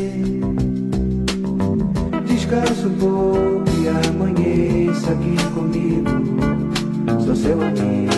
Descansa 2.48 2.88
um 2.88 2.94
pouco 2.94 3.64
e 3.78 3.88
amanheça 4.08 5.12
aqui 5.12 5.36
comigo. 5.52 6.08
Sou 7.22 7.36
seu 7.36 7.60
amigo, 7.60 8.08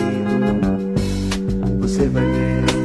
você 1.81 2.07
vai 2.07 2.23
ver. 2.23 2.80